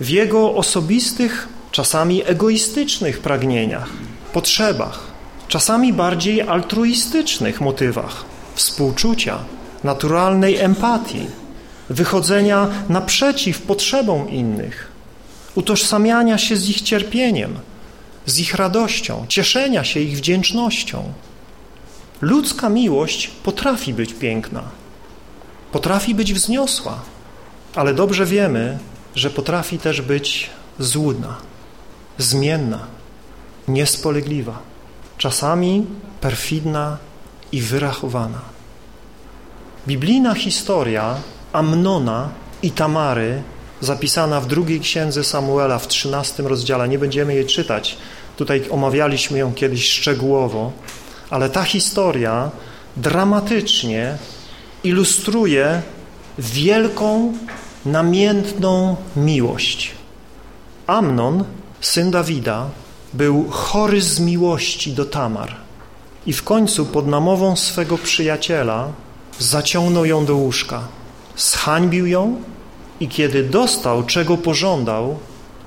w 0.00 0.08
jego 0.08 0.54
osobistych, 0.54 1.48
czasami 1.70 2.22
egoistycznych 2.26 3.20
pragnieniach, 3.20 3.88
potrzebach, 4.32 5.00
czasami 5.48 5.92
bardziej 5.92 6.42
altruistycznych 6.42 7.60
motywach, 7.60 8.24
współczucia, 8.54 9.38
naturalnej 9.84 10.56
empatii, 10.56 11.26
wychodzenia 11.90 12.68
naprzeciw 12.88 13.62
potrzebom 13.62 14.30
innych, 14.30 14.92
utożsamiania 15.54 16.38
się 16.38 16.56
z 16.56 16.68
ich 16.68 16.80
cierpieniem, 16.80 17.58
z 18.26 18.38
ich 18.38 18.54
radością, 18.54 19.24
cieszenia 19.28 19.84
się 19.84 20.00
ich 20.00 20.16
wdzięcznością. 20.16 21.12
Ludzka 22.20 22.68
miłość 22.68 23.28
potrafi 23.28 23.94
być 23.94 24.14
piękna, 24.14 24.62
potrafi 25.72 26.14
być 26.14 26.34
wzniosła, 26.34 27.00
ale 27.74 27.94
dobrze 27.94 28.26
wiemy, 28.26 28.78
że 29.14 29.30
potrafi 29.30 29.78
też 29.78 30.02
być 30.02 30.50
złudna, 30.78 31.36
zmienna, 32.18 32.86
niespolegliwa, 33.68 34.58
czasami 35.18 35.86
perfidna 36.20 36.98
i 37.52 37.60
wyrachowana. 37.60 38.40
Biblijna 39.86 40.34
historia 40.34 41.16
Amnona 41.52 42.28
i 42.62 42.70
Tamary, 42.70 43.42
zapisana 43.80 44.40
w 44.40 44.46
drugiej 44.46 44.80
księdze 44.80 45.24
Samuela 45.24 45.78
w 45.78 45.88
trzynastym 45.88 46.46
rozdziale, 46.46 46.88
nie 46.88 46.98
będziemy 46.98 47.34
jej 47.34 47.46
czytać, 47.46 47.96
tutaj 48.36 48.62
omawialiśmy 48.70 49.38
ją 49.38 49.54
kiedyś 49.54 49.90
szczegółowo, 49.90 50.72
ale 51.30 51.50
ta 51.50 51.62
historia 51.62 52.50
dramatycznie 52.96 54.18
ilustruje 54.84 55.82
wielką, 56.38 57.32
namiętną 57.86 58.96
miłość. 59.16 59.90
Amnon, 60.86 61.44
syn 61.80 62.10
Dawida, 62.10 62.70
był 63.12 63.48
chory 63.50 64.02
z 64.02 64.20
miłości 64.20 64.92
do 64.92 65.04
Tamar 65.04 65.56
i 66.26 66.32
w 66.32 66.42
końcu 66.42 66.86
pod 66.86 67.06
namową 67.06 67.56
swego 67.56 67.98
przyjaciela 67.98 68.88
zaciągnął 69.38 70.04
ją 70.04 70.24
do 70.24 70.36
łóżka, 70.36 70.88
zhańbił 71.36 72.06
ją 72.06 72.36
i 73.00 73.08
kiedy 73.08 73.42
dostał, 73.42 74.02
czego 74.02 74.36
pożądał, 74.36 75.18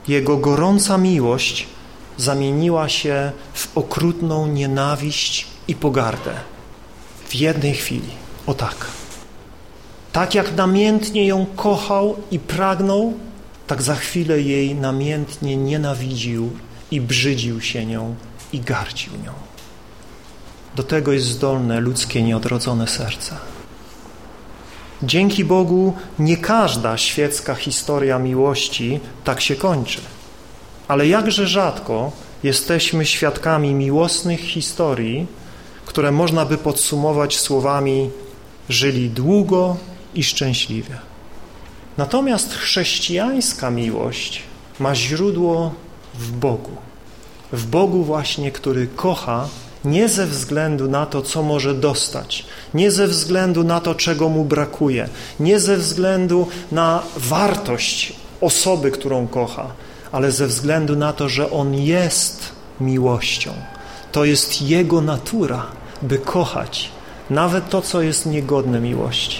jego 0.07 0.37
gorąca 0.37 0.97
miłość 0.97 1.67
zamieniła 2.17 2.89
się 2.89 3.31
w 3.53 3.77
okrutną 3.77 4.47
nienawiść 4.47 5.47
i 5.67 5.75
pogardę. 5.75 6.31
W 7.29 7.35
jednej 7.35 7.73
chwili. 7.73 8.09
O 8.47 8.53
tak. 8.53 8.85
Tak 10.11 10.35
jak 10.35 10.55
namiętnie 10.55 11.27
ją 11.27 11.45
kochał 11.45 12.15
i 12.31 12.39
pragnął, 12.39 13.13
tak 13.67 13.81
za 13.81 13.95
chwilę 13.95 14.41
jej 14.41 14.75
namiętnie 14.75 15.57
nienawidził 15.57 16.51
i 16.91 17.01
brzydził 17.01 17.61
się 17.61 17.85
nią 17.85 18.15
i 18.53 18.59
gardził 18.59 19.13
nią. 19.25 19.33
Do 20.75 20.83
tego 20.83 21.11
jest 21.11 21.25
zdolne 21.25 21.79
ludzkie 21.79 22.23
nieodrodzone 22.23 22.87
serce. 22.87 23.35
Dzięki 25.03 25.45
Bogu 25.45 25.93
nie 26.19 26.37
każda 26.37 26.97
świecka 26.97 27.55
historia 27.55 28.19
miłości 28.19 28.99
tak 29.23 29.41
się 29.41 29.55
kończy. 29.55 30.01
Ale 30.87 31.07
jakże 31.07 31.47
rzadko 31.47 32.11
jesteśmy 32.43 33.05
świadkami 33.05 33.73
miłosnych 33.73 34.39
historii, 34.39 35.27
które 35.85 36.11
można 36.11 36.45
by 36.45 36.57
podsumować 36.57 37.39
słowami 37.39 38.09
żyli 38.69 39.09
długo 39.09 39.77
i 40.15 40.23
szczęśliwie. 40.23 40.97
Natomiast 41.97 42.53
chrześcijańska 42.53 43.69
miłość 43.69 44.43
ma 44.79 44.95
źródło 44.95 45.73
w 46.13 46.31
Bogu. 46.31 46.71
W 47.51 47.65
Bogu 47.65 48.03
właśnie, 48.03 48.51
który 48.51 48.87
kocha 48.87 49.47
nie 49.85 50.09
ze 50.09 50.27
względu 50.27 50.89
na 50.89 51.05
to, 51.05 51.21
co 51.21 51.43
może 51.43 51.73
dostać, 51.73 52.45
nie 52.73 52.91
ze 52.91 53.07
względu 53.07 53.63
na 53.63 53.79
to, 53.79 53.95
czego 53.95 54.29
mu 54.29 54.45
brakuje, 54.45 55.09
nie 55.39 55.59
ze 55.59 55.77
względu 55.77 56.47
na 56.71 57.03
wartość 57.17 58.13
osoby, 58.41 58.91
którą 58.91 59.27
kocha, 59.27 59.67
ale 60.11 60.31
ze 60.31 60.47
względu 60.47 60.95
na 60.95 61.13
to, 61.13 61.29
że 61.29 61.51
On 61.51 61.73
jest 61.73 62.49
miłością. 62.79 63.53
To 64.11 64.25
jest 64.25 64.61
Jego 64.61 65.01
natura, 65.01 65.65
by 66.01 66.17
kochać 66.17 66.91
nawet 67.29 67.69
to, 67.69 67.81
co 67.81 68.01
jest 68.01 68.25
niegodne 68.25 68.79
miłości. 68.79 69.39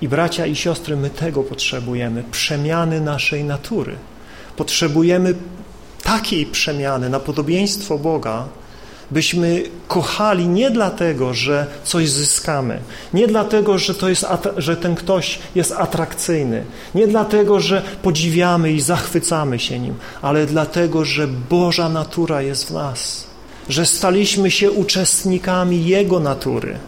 I 0.00 0.08
bracia 0.08 0.46
i 0.46 0.56
siostry, 0.56 0.96
my 0.96 1.10
tego 1.10 1.42
potrzebujemy, 1.42 2.24
przemiany 2.30 3.00
naszej 3.00 3.44
natury. 3.44 3.96
Potrzebujemy 4.56 5.34
takiej 6.02 6.46
przemiany 6.46 7.10
na 7.10 7.20
podobieństwo 7.20 7.98
Boga, 7.98 8.44
byśmy 9.10 9.62
kochali 9.88 10.48
nie 10.48 10.70
dlatego, 10.70 11.34
że 11.34 11.66
coś 11.84 12.10
zyskamy, 12.10 12.78
nie 13.14 13.26
dlatego, 13.26 13.78
że, 13.78 13.94
to 13.94 14.08
jest, 14.08 14.26
że 14.56 14.76
ten 14.76 14.94
ktoś 14.94 15.38
jest 15.54 15.72
atrakcyjny, 15.72 16.64
nie 16.94 17.06
dlatego, 17.06 17.60
że 17.60 17.82
podziwiamy 18.02 18.72
i 18.72 18.80
zachwycamy 18.80 19.58
się 19.58 19.78
nim, 19.78 19.94
ale 20.22 20.46
dlatego, 20.46 21.04
że 21.04 21.28
Boża 21.28 21.88
natura 21.88 22.42
jest 22.42 22.68
w 22.68 22.70
nas, 22.70 23.26
że 23.68 23.86
staliśmy 23.86 24.50
się 24.50 24.70
uczestnikami 24.70 25.86
Jego 25.86 26.20
natury 26.20 26.78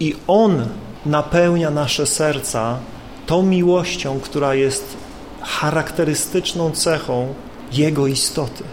i 0.00 0.16
On 0.26 0.66
napełnia 1.06 1.70
nasze 1.70 2.06
serca 2.06 2.78
tą 3.26 3.42
miłością, 3.42 4.20
która 4.20 4.54
jest 4.54 4.96
charakterystyczną 5.42 6.70
cechą 6.70 7.34
Jego 7.72 8.06
istoty. 8.06 8.64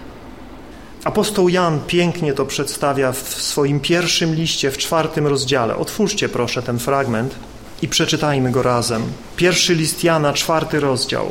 Apostoł 1.04 1.50
Jan 1.50 1.80
pięknie 1.88 2.34
to 2.34 2.46
przedstawia 2.46 3.12
w 3.12 3.18
swoim 3.18 3.80
pierwszym 3.80 4.36
liście, 4.36 4.72
w 4.72 4.78
czwartym 4.78 5.28
rozdziale. 5.28 5.76
Otwórzcie 5.76 6.30
proszę 6.30 6.62
ten 6.62 6.80
fragment 6.80 7.36
i 7.82 7.88
przeczytajmy 7.88 8.52
go 8.52 8.64
razem. 8.64 9.04
Pierwszy 9.36 9.76
list 9.76 10.04
Jana, 10.04 10.34
czwarty 10.34 10.80
rozdział. 10.80 11.26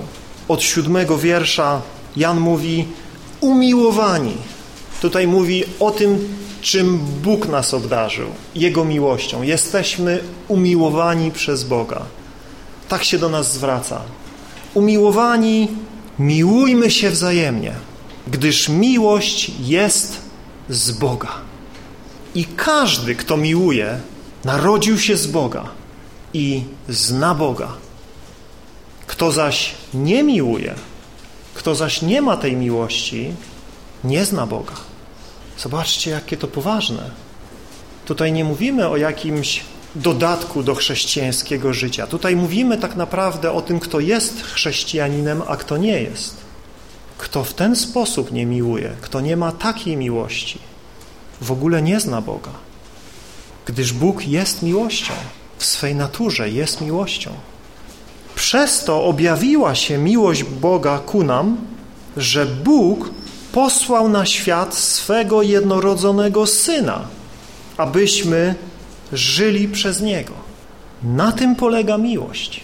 Od 0.49 0.63
siódmego 0.63 1.19
wiersza 1.19 1.83
Jan 2.17 2.41
mówi 2.41 2.89
umiłowani. 3.41 4.37
Tutaj 5.03 5.27
mówi 5.27 5.65
o 5.81 5.91
tym, 5.91 6.29
czym 6.61 6.99
Bóg 6.99 7.49
nas 7.49 7.75
obdarzył, 7.75 8.29
Jego 8.55 8.85
miłością. 8.85 9.43
Jesteśmy 9.43 10.21
umiłowani 10.49 11.31
przez 11.31 11.65
Boga. 11.65 12.03
Tak 12.89 13.05
się 13.05 13.19
do 13.19 13.29
nas 13.29 13.53
zwraca. 13.53 14.01
Umiłowani, 14.75 15.69
miłujmy 16.19 16.91
się 16.91 17.11
wzajemnie 17.11 17.73
gdyż 18.31 18.69
miłość 18.69 19.51
jest 19.61 20.21
z 20.69 20.91
Boga. 20.91 21.33
I 22.35 22.45
każdy, 22.45 23.15
kto 23.15 23.37
miłuje, 23.37 24.01
narodził 24.45 24.99
się 24.99 25.17
z 25.17 25.27
Boga 25.27 25.69
i 26.35 26.63
zna 26.89 27.35
Boga. 27.35 27.69
Kto 29.07 29.33
zaś 29.33 29.75
nie 29.95 30.23
miłuje, 30.23 30.75
kto 31.55 31.75
zaś 31.75 32.03
nie 32.03 32.23
ma 32.23 32.37
tej 32.37 32.57
miłości, 32.57 33.33
nie 34.05 34.25
zna 34.25 34.47
Boga. 34.47 34.75
Zobaczcie, 35.59 36.11
jakie 36.11 36.37
to 36.37 36.49
poważne. 36.49 37.11
Tutaj 38.05 38.33
nie 38.33 38.45
mówimy 38.45 38.89
o 38.89 38.97
jakimś 38.97 39.63
dodatku 39.95 40.63
do 40.63 40.75
chrześcijańskiego 40.75 41.75
życia. 41.75 42.07
Tutaj 42.07 42.37
mówimy 42.37 42.79
tak 42.79 42.97
naprawdę 42.97 43.53
o 43.53 43.63
tym, 43.63 43.81
kto 43.81 44.01
jest 44.01 44.43
chrześcijaninem, 44.43 45.43
a 45.49 45.57
kto 45.57 45.77
nie 45.77 46.03
jest. 46.03 46.48
Kto 47.19 47.45
w 47.45 47.55
ten 47.55 47.77
sposób 47.77 48.33
nie 48.33 48.47
miłuje, 48.47 48.91
kto 49.01 49.21
nie 49.21 49.37
ma 49.37 49.53
takiej 49.53 49.97
miłości, 49.97 50.59
w 51.41 51.53
ogóle 51.53 51.83
nie 51.83 52.01
zna 52.01 52.21
Boga. 52.21 52.51
Gdyż 53.67 53.93
Bóg 53.93 54.29
jest 54.29 54.63
miłością, 54.63 55.13
w 55.59 55.65
swej 55.65 55.95
naturze 55.95 56.51
jest 56.51 56.81
miłością. 56.81 57.31
Przez 58.35 58.85
to 58.85 59.05
objawiła 59.05 59.75
się 59.75 59.99
miłość 59.99 60.45
Boga 60.45 60.99
ku 60.99 61.25
nam, 61.25 61.57
że 62.17 62.47
Bóg 62.47 63.11
posłał 63.53 64.09
na 64.09 64.27
świat 64.27 64.75
swego 64.75 65.43
jednorodzonego 65.43 66.47
Syna, 66.47 67.01
abyśmy 67.77 68.55
żyli 69.13 69.69
przez 69.69 70.01
Niego. 70.01 70.33
Na 71.03 71.33
tym 71.33 71.57
polega 71.57 71.99
miłość. 71.99 72.61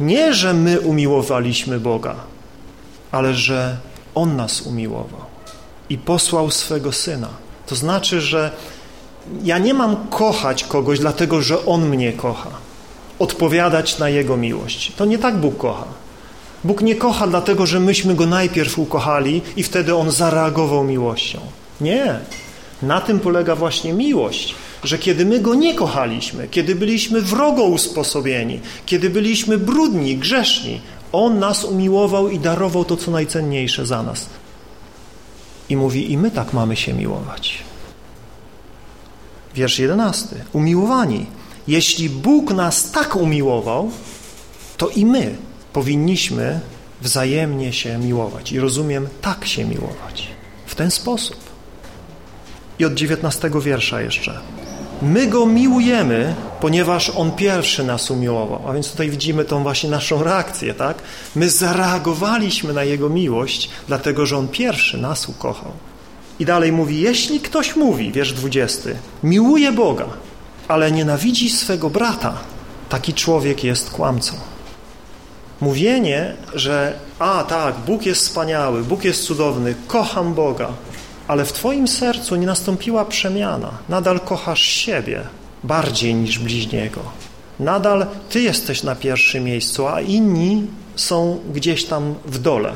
Nie, 0.00 0.34
że 0.34 0.54
my 0.54 0.80
umiłowaliśmy 0.80 1.80
Boga, 1.80 2.16
ale 3.12 3.34
że 3.34 3.76
on 4.14 4.36
nas 4.36 4.60
umiłował 4.60 5.20
i 5.90 5.98
posłał 5.98 6.50
swego 6.50 6.92
Syna. 6.92 7.28
To 7.66 7.74
znaczy, 7.74 8.20
że 8.20 8.50
ja 9.44 9.58
nie 9.58 9.74
mam 9.74 9.96
kochać 10.10 10.64
kogoś 10.64 10.98
dlatego, 10.98 11.42
że 11.42 11.66
On 11.66 11.88
mnie 11.88 12.12
kocha. 12.12 12.50
Odpowiadać 13.18 13.98
na 13.98 14.08
Jego 14.08 14.36
miłość. 14.36 14.92
To 14.96 15.04
nie 15.04 15.18
tak 15.18 15.36
Bóg 15.36 15.56
kocha. 15.56 15.84
Bóg 16.64 16.80
nie 16.80 16.94
kocha 16.94 17.26
dlatego, 17.26 17.66
że 17.66 17.80
myśmy 17.80 18.14
Go 18.14 18.26
najpierw 18.26 18.78
ukochali 18.78 19.42
i 19.56 19.62
wtedy 19.62 19.94
On 19.94 20.10
zareagował 20.10 20.84
miłością. 20.84 21.40
Nie. 21.80 22.18
Na 22.82 23.00
tym 23.00 23.20
polega 23.20 23.56
właśnie 23.56 23.92
miłość, 23.92 24.54
że 24.84 24.98
kiedy 24.98 25.24
my 25.24 25.40
Go 25.40 25.54
nie 25.54 25.74
kochaliśmy, 25.74 26.48
kiedy 26.48 26.74
byliśmy 26.74 27.20
wrogo 27.20 27.62
usposobieni, 27.62 28.60
kiedy 28.86 29.10
byliśmy 29.10 29.58
brudni, 29.58 30.16
grzeszni, 30.16 30.80
on 31.12 31.38
nas 31.38 31.64
umiłował 31.64 32.28
i 32.28 32.38
darował 32.38 32.84
to, 32.84 32.96
co 32.96 33.10
najcenniejsze 33.10 33.86
za 33.86 34.02
nas. 34.02 34.26
I 35.68 35.76
mówi, 35.76 36.12
i 36.12 36.18
my 36.18 36.30
tak 36.30 36.52
mamy 36.52 36.76
się 36.76 36.92
miłować. 36.94 37.58
Wiersz 39.54 39.78
jedenasty. 39.78 40.44
Umiłowani. 40.52 41.26
Jeśli 41.68 42.10
Bóg 42.10 42.50
nas 42.50 42.90
tak 42.90 43.16
umiłował, 43.16 43.90
to 44.76 44.88
i 44.88 45.06
my 45.06 45.36
powinniśmy 45.72 46.60
wzajemnie 47.00 47.72
się 47.72 47.98
miłować. 47.98 48.52
I 48.52 48.60
rozumiem, 48.60 49.08
tak 49.20 49.46
się 49.46 49.64
miłować. 49.64 50.28
W 50.66 50.74
ten 50.74 50.90
sposób. 50.90 51.36
I 52.78 52.84
od 52.84 52.94
dziewiętnastego 52.94 53.60
wiersza 53.60 54.00
jeszcze. 54.00 54.40
My 55.02 55.26
Go 55.26 55.46
miłujemy, 55.46 56.34
ponieważ 56.60 57.10
On 57.10 57.32
pierwszy 57.32 57.84
nas 57.84 58.10
umiłował. 58.10 58.62
A 58.68 58.72
więc 58.72 58.90
tutaj 58.90 59.10
widzimy 59.10 59.44
tą 59.44 59.62
właśnie 59.62 59.90
naszą 59.90 60.22
reakcję, 60.22 60.74
tak? 60.74 61.02
My 61.34 61.50
zareagowaliśmy 61.50 62.72
na 62.72 62.84
Jego 62.84 63.08
miłość, 63.08 63.70
dlatego, 63.88 64.26
że 64.26 64.38
On 64.38 64.48
pierwszy 64.48 64.98
nas 64.98 65.28
ukochał. 65.28 65.72
I 66.38 66.44
dalej 66.44 66.72
mówi, 66.72 67.00
jeśli 67.00 67.40
ktoś 67.40 67.76
mówi, 67.76 68.12
wiersz 68.12 68.32
20, 68.32 68.90
miłuje 69.22 69.72
Boga, 69.72 70.06
ale 70.68 70.92
nienawidzi 70.92 71.50
swego 71.50 71.90
brata, 71.90 72.34
taki 72.88 73.14
człowiek 73.14 73.64
jest 73.64 73.90
kłamcą. 73.90 74.34
Mówienie, 75.60 76.34
że 76.54 76.98
a 77.18 77.44
tak, 77.44 77.74
Bóg 77.86 78.06
jest 78.06 78.20
wspaniały, 78.20 78.82
Bóg 78.82 79.04
jest 79.04 79.24
cudowny, 79.24 79.74
kocham 79.86 80.34
Boga, 80.34 80.68
ale 81.28 81.44
w 81.44 81.52
Twoim 81.52 81.88
sercu 81.88 82.36
nie 82.36 82.46
nastąpiła 82.46 83.04
przemiana. 83.04 83.70
Nadal 83.88 84.20
kochasz 84.20 84.62
siebie 84.62 85.20
bardziej 85.64 86.14
niż 86.14 86.38
bliźniego. 86.38 87.00
Nadal 87.60 88.06
Ty 88.30 88.40
jesteś 88.40 88.82
na 88.82 88.94
pierwszym 88.94 89.44
miejscu, 89.44 89.86
a 89.86 90.00
inni 90.00 90.66
są 90.96 91.40
gdzieś 91.54 91.84
tam 91.84 92.14
w 92.26 92.38
dole. 92.38 92.72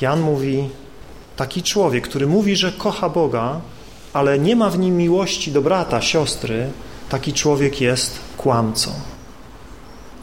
Jan 0.00 0.20
mówi, 0.20 0.68
taki 1.36 1.62
człowiek, 1.62 2.08
który 2.08 2.26
mówi, 2.26 2.56
że 2.56 2.72
kocha 2.72 3.08
Boga, 3.08 3.60
ale 4.12 4.38
nie 4.38 4.56
ma 4.56 4.70
w 4.70 4.78
nim 4.78 4.96
miłości 4.96 5.52
do 5.52 5.62
brata, 5.62 6.02
siostry, 6.02 6.70
taki 7.08 7.32
człowiek 7.32 7.80
jest 7.80 8.18
kłamcą. 8.36 8.90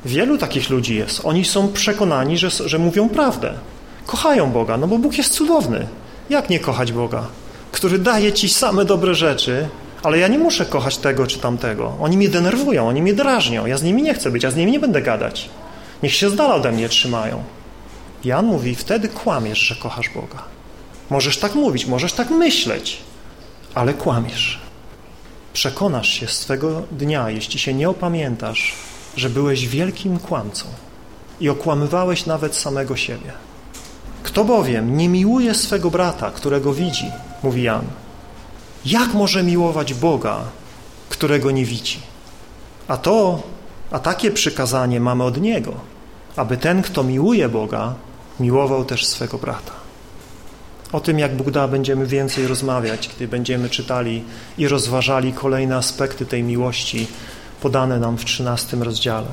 Wielu 0.05 0.37
takich 0.37 0.69
ludzi 0.69 0.95
jest. 0.95 1.21
Oni 1.23 1.45
są 1.45 1.67
przekonani, 1.67 2.37
że, 2.37 2.49
że 2.49 2.79
mówią 2.79 3.09
prawdę. 3.09 3.53
Kochają 4.05 4.51
Boga, 4.51 4.77
no 4.77 4.87
bo 4.87 4.97
Bóg 4.97 5.17
jest 5.17 5.33
cudowny. 5.33 5.87
Jak 6.29 6.49
nie 6.49 6.59
kochać 6.59 6.91
Boga? 6.91 7.27
Który 7.71 7.99
daje 7.99 8.33
ci 8.33 8.49
same 8.49 8.85
dobre 8.85 9.15
rzeczy, 9.15 9.69
ale 10.03 10.17
ja 10.19 10.27
nie 10.27 10.39
muszę 10.39 10.65
kochać 10.65 10.97
tego 10.97 11.27
czy 11.27 11.39
tamtego. 11.39 11.93
Oni 11.99 12.17
mnie 12.17 12.29
denerwują, 12.29 12.87
oni 12.87 13.01
mnie 13.01 13.13
drażnią. 13.13 13.65
Ja 13.65 13.77
z 13.77 13.83
nimi 13.83 14.03
nie 14.03 14.13
chcę 14.13 14.31
być, 14.31 14.43
ja 14.43 14.51
z 14.51 14.55
nimi 14.55 14.71
nie 14.71 14.79
będę 14.79 15.01
gadać. 15.01 15.49
Niech 16.03 16.13
się 16.13 16.29
z 16.29 16.35
dala 16.35 16.55
ode 16.55 16.71
mnie 16.71 16.89
trzymają. 16.89 17.43
Jan 18.23 18.45
mówi, 18.45 18.75
wtedy 18.75 19.07
kłamiesz, 19.07 19.59
że 19.59 19.75
kochasz 19.75 20.09
Boga. 20.09 20.43
Możesz 21.09 21.37
tak 21.37 21.55
mówić, 21.55 21.85
możesz 21.85 22.13
tak 22.13 22.29
myśleć, 22.29 22.97
ale 23.75 23.93
kłamiesz. 23.93 24.59
Przekonasz 25.53 26.09
się 26.09 26.27
swego 26.27 26.83
dnia, 26.91 27.29
jeśli 27.29 27.59
się 27.59 27.73
nie 27.73 27.89
opamiętasz, 27.89 28.73
że 29.17 29.29
byłeś 29.29 29.67
wielkim 29.67 30.19
kłamcą 30.19 30.65
i 31.39 31.49
okłamywałeś 31.49 32.25
nawet 32.25 32.55
samego 32.55 32.95
siebie. 32.95 33.46
Kto 34.23 34.45
bowiem 34.45 34.97
nie 34.97 35.09
miłuje 35.09 35.55
swego 35.55 35.91
brata, 35.91 36.31
którego 36.31 36.73
widzi, 36.73 37.11
mówi 37.43 37.63
Jan, 37.63 37.85
jak 38.85 39.13
może 39.13 39.43
miłować 39.43 39.93
Boga, 39.93 40.39
którego 41.09 41.51
nie 41.51 41.65
widzi? 41.65 41.99
A 42.87 42.97
to, 42.97 43.43
a 43.91 43.99
takie 43.99 44.31
przykazanie 44.31 44.99
mamy 44.99 45.23
od 45.23 45.41
Niego, 45.41 45.73
aby 46.35 46.57
ten, 46.57 46.81
kto 46.81 47.03
miłuje 47.03 47.49
Boga, 47.49 47.93
miłował 48.39 48.85
też 48.85 49.05
swego 49.05 49.37
brata. 49.37 49.71
O 50.91 50.99
tym, 50.99 51.19
jak 51.19 51.35
Bóg 51.35 51.51
da, 51.51 51.67
będziemy 51.67 52.05
więcej 52.05 52.47
rozmawiać, 52.47 53.09
gdy 53.15 53.27
będziemy 53.27 53.69
czytali 53.69 54.23
i 54.57 54.67
rozważali 54.67 55.33
kolejne 55.33 55.75
aspekty 55.75 56.25
tej 56.25 56.43
miłości 56.43 57.07
podane 57.61 57.99
nam 57.99 58.17
w 58.17 58.23
XIII 58.23 58.83
rozdziale. 58.83 59.27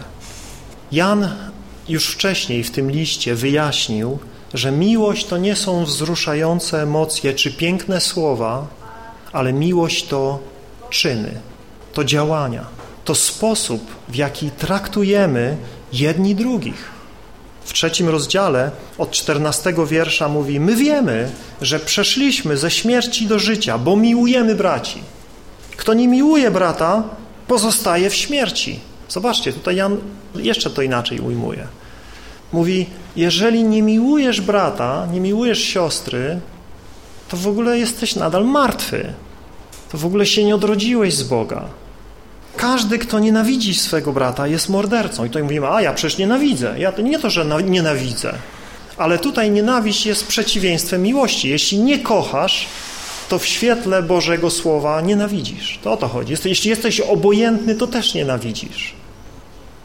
Jan 0.93 1.28
już 1.89 2.09
wcześniej 2.09 2.64
w 2.64 2.70
tym 2.70 2.91
liście 2.91 3.35
wyjaśnił, 3.35 4.18
że 4.55 4.72
miłość 4.72 5.26
to 5.26 5.38
nie 5.38 5.57
są 5.57 5.84
wzruszające 5.84 6.82
emocje 6.82 7.34
czy 7.34 7.52
piękne 7.52 8.00
słowa, 8.00 8.66
ale 9.32 9.52
miłość 9.52 10.07
to 10.07 10.38
czyny, 10.90 11.40
to 11.92 12.05
działania, 12.05 12.66
to 13.05 13.14
sposób, 13.14 13.80
w 14.09 14.14
jaki 14.14 14.50
traktujemy 14.50 15.57
jedni 15.92 16.34
drugich. 16.34 16.94
W 17.64 17.72
trzecim 17.72 18.09
rozdziale 18.09 18.70
od 18.98 19.11
czternastego 19.11 19.86
wiersza 19.86 20.28
mówi 20.28 20.61
My 20.61 20.76
wiemy, 20.76 21.30
że 21.61 21.80
przeszliśmy 21.80 22.57
ze 22.57 22.70
śmierci 22.70 23.26
do 23.26 23.38
życia, 23.38 23.78
bo 23.78 23.96
miłujemy 23.96 24.55
braci. 24.55 25.02
Kto 25.76 25.94
nie 25.94 26.09
miłuje 26.09 26.50
brata, 26.50 27.02
pozostaje 27.46 28.11
w 28.11 28.14
śmierci. 28.14 28.80
Zobaczcie, 29.09 29.52
tutaj 29.52 29.76
Jan 29.76 29.96
jeszcze 30.34 30.70
to 30.70 30.82
inaczej 30.82 31.20
ujmuje. 31.20 31.66
Mówi, 32.55 32.86
jeżeli 33.16 33.64
nie 33.64 33.82
miłujesz 33.82 34.40
brata, 34.40 35.07
nie 35.12 35.20
miłujesz 35.20 35.59
siostry, 35.59 36.40
to 37.28 37.36
w 37.36 37.48
ogóle 37.48 37.78
jesteś 37.78 38.16
nadal 38.16 38.44
martwy. 38.44 39.12
To 39.92 39.98
w 39.98 40.07
ogóle 40.07 40.26
się 40.26 40.44
nie 40.44 40.55
odrodziłeś 40.55 41.14
z 41.14 41.22
Boga. 41.22 41.64
Każdy, 42.57 42.98
kto 42.98 43.18
nienawidzi 43.18 43.74
swego 43.74 44.12
brata, 44.12 44.46
jest 44.46 44.68
mordercą. 44.68 45.24
I 45.24 45.28
tutaj 45.28 45.42
mówimy, 45.42 45.68
a 45.68 45.82
ja 45.82 45.92
przecież 45.92 46.18
nienawidzę. 46.18 46.74
Ja 46.78 46.92
to 46.92 47.02
nie 47.02 47.18
to, 47.18 47.30
że 47.30 47.62
nienawidzę, 47.64 48.34
ale 48.96 49.18
tutaj 49.18 49.50
nienawiść 49.50 50.07
jest 50.07 50.26
przeciwieństwem 50.26 51.02
miłości. 51.02 51.48
Jeśli 51.48 51.78
nie 51.78 51.98
kochasz, 51.98 52.66
to 53.28 53.38
w 53.38 53.46
świetle 53.46 54.02
Bożego 54.02 54.50
Słowa 54.50 55.00
nienawidzisz. 55.00 55.78
To 55.82 55.92
o 55.92 55.96
to 55.96 56.09
chodzi. 56.09 56.34
Jeśli 56.44 56.70
jesteś 56.70 57.00
obojętny, 57.00 57.74
to 57.74 57.86
też 57.86 58.14
nienawidzisz. 58.14 59.03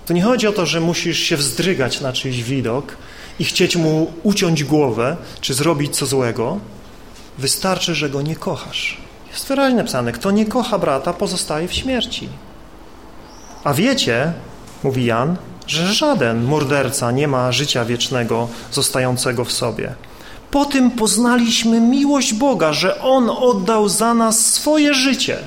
To 0.09 0.13
nie 0.13 0.23
chodzi 0.23 0.47
o 0.47 0.51
to, 0.51 0.65
że 0.65 0.81
musisz 0.81 1.19
się 1.19 1.37
wzdrygać 1.37 2.01
na 2.01 2.13
czyjś 2.13 2.43
widok 2.43 2.97
i 3.39 3.45
chcieć 3.45 3.75
mu 3.75 4.13
uciąć 4.23 4.63
głowę, 4.63 5.17
czy 5.41 5.53
zrobić 5.53 5.95
co 5.95 6.05
złego. 6.05 6.59
Wystarczy, 7.37 7.95
że 7.95 8.09
go 8.09 8.21
nie 8.21 8.35
kochasz. 8.35 8.97
Jest 9.31 9.47
wyraźnie 9.47 9.77
napisane, 9.77 10.11
kto 10.11 10.31
nie 10.31 10.45
kocha 10.45 10.79
brata, 10.79 11.13
pozostaje 11.13 11.67
w 11.67 11.73
śmierci. 11.73 12.29
A 13.63 13.73
wiecie, 13.73 14.33
mówi 14.83 15.05
Jan, 15.05 15.35
że 15.67 15.93
żaden 15.93 16.43
morderca 16.43 17.11
nie 17.11 17.27
ma 17.27 17.51
życia 17.51 17.85
wiecznego 17.85 18.47
zostającego 18.71 19.45
w 19.45 19.51
sobie. 19.51 19.93
Po 20.51 20.65
tym 20.65 20.91
poznaliśmy 20.91 21.79
miłość 21.79 22.33
Boga, 22.33 22.73
że 22.73 23.01
On 23.01 23.29
oddał 23.29 23.89
za 23.89 24.13
nas 24.13 24.53
swoje 24.53 24.93
życie. 24.93 25.37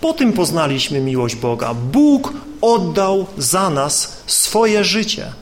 Po 0.00 0.12
tym 0.12 0.32
poznaliśmy 0.32 1.00
miłość 1.00 1.36
Boga. 1.36 1.74
Bóg 1.74 2.32
oddał 2.60 3.26
za 3.38 3.70
nas 3.70 4.22
swoje 4.26 4.84
życie. 4.84 5.32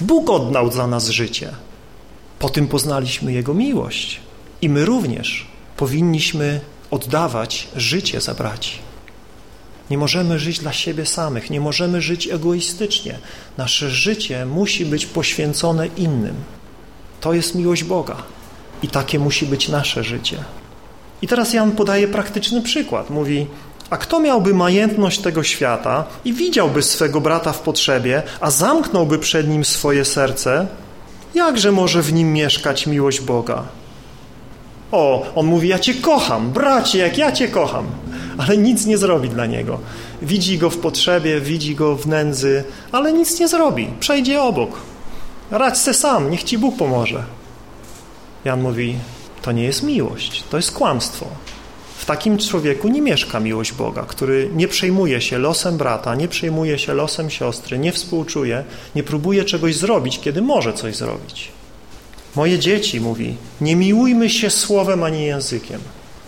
Bóg 0.00 0.30
oddał 0.30 0.72
za 0.72 0.86
nas 0.86 1.08
życie. 1.08 1.50
Po 2.38 2.48
tym 2.48 2.68
poznaliśmy 2.68 3.32
Jego 3.32 3.54
miłość. 3.54 4.20
I 4.62 4.68
my 4.68 4.84
również 4.84 5.46
powinniśmy 5.76 6.60
oddawać 6.90 7.68
życie 7.76 8.20
za 8.20 8.34
braci. 8.34 8.72
Nie 9.90 9.98
możemy 9.98 10.38
żyć 10.38 10.58
dla 10.58 10.72
siebie 10.72 11.06
samych, 11.06 11.50
nie 11.50 11.60
możemy 11.60 12.02
żyć 12.02 12.28
egoistycznie. 12.28 13.18
Nasze 13.58 13.90
życie 13.90 14.46
musi 14.46 14.86
być 14.86 15.06
poświęcone 15.06 15.86
innym. 15.86 16.34
To 17.20 17.32
jest 17.32 17.54
miłość 17.54 17.84
Boga 17.84 18.16
i 18.82 18.88
takie 18.88 19.18
musi 19.18 19.46
być 19.46 19.68
nasze 19.68 20.04
życie. 20.04 20.36
I 21.22 21.28
teraz 21.28 21.52
Jan 21.52 21.72
podaje 21.72 22.08
praktyczny 22.08 22.62
przykład. 22.62 23.10
Mówi, 23.10 23.46
a 23.90 23.96
kto 23.96 24.20
miałby 24.20 24.54
majętność 24.54 25.18
tego 25.18 25.42
świata 25.42 26.04
i 26.24 26.32
widziałby 26.32 26.82
swego 26.82 27.20
brata 27.20 27.52
w 27.52 27.60
potrzebie, 27.60 28.22
a 28.40 28.50
zamknąłby 28.50 29.18
przed 29.18 29.48
nim 29.48 29.64
swoje 29.64 30.04
serce, 30.04 30.66
jakże 31.34 31.72
może 31.72 32.02
w 32.02 32.12
nim 32.12 32.32
mieszkać 32.32 32.86
miłość 32.86 33.20
Boga? 33.20 33.62
O, 34.92 35.26
on 35.34 35.46
mówi, 35.46 35.68
ja 35.68 35.78
cię 35.78 35.94
kocham, 35.94 36.50
bracie, 36.50 36.98
jak 36.98 37.18
ja 37.18 37.32
cię 37.32 37.48
kocham, 37.48 37.86
ale 38.38 38.56
nic 38.56 38.86
nie 38.86 38.98
zrobi 38.98 39.28
dla 39.28 39.46
niego. 39.46 39.78
Widzi 40.22 40.58
go 40.58 40.70
w 40.70 40.78
potrzebie, 40.78 41.40
widzi 41.40 41.74
go 41.74 41.96
w 41.96 42.06
nędzy, 42.06 42.64
ale 42.92 43.12
nic 43.12 43.40
nie 43.40 43.48
zrobi, 43.48 43.88
przejdzie 44.00 44.42
obok. 44.42 44.70
Radź 45.50 45.78
se 45.78 45.94
sam, 45.94 46.30
niech 46.30 46.42
ci 46.42 46.58
Bóg 46.58 46.76
pomoże. 46.76 47.24
Jan 48.44 48.62
mówi, 48.62 48.98
to 49.42 49.52
nie 49.52 49.64
jest 49.64 49.82
miłość, 49.82 50.44
to 50.50 50.56
jest 50.56 50.72
kłamstwo. 50.72 51.26
W 51.98 52.04
takim 52.04 52.38
człowieku 52.38 52.88
nie 52.88 53.02
mieszka 53.02 53.40
miłość 53.40 53.72
Boga, 53.72 54.02
który 54.02 54.50
nie 54.54 54.68
przejmuje 54.68 55.20
się 55.20 55.38
losem 55.38 55.76
brata, 55.76 56.14
nie 56.14 56.28
przejmuje 56.28 56.78
się 56.78 56.94
losem 56.94 57.30
siostry, 57.30 57.78
nie 57.78 57.92
współczuje, 57.92 58.64
nie 58.94 59.02
próbuje 59.02 59.44
czegoś 59.44 59.76
zrobić, 59.76 60.20
kiedy 60.20 60.42
może 60.42 60.72
coś 60.72 60.96
zrobić. 60.96 61.48
Moje 62.36 62.58
dzieci, 62.58 63.00
mówi, 63.00 63.36
nie 63.60 63.76
miłujmy 63.76 64.30
się 64.30 64.50
słowem 64.50 65.02
ani 65.02 65.24
językiem. 65.24 65.80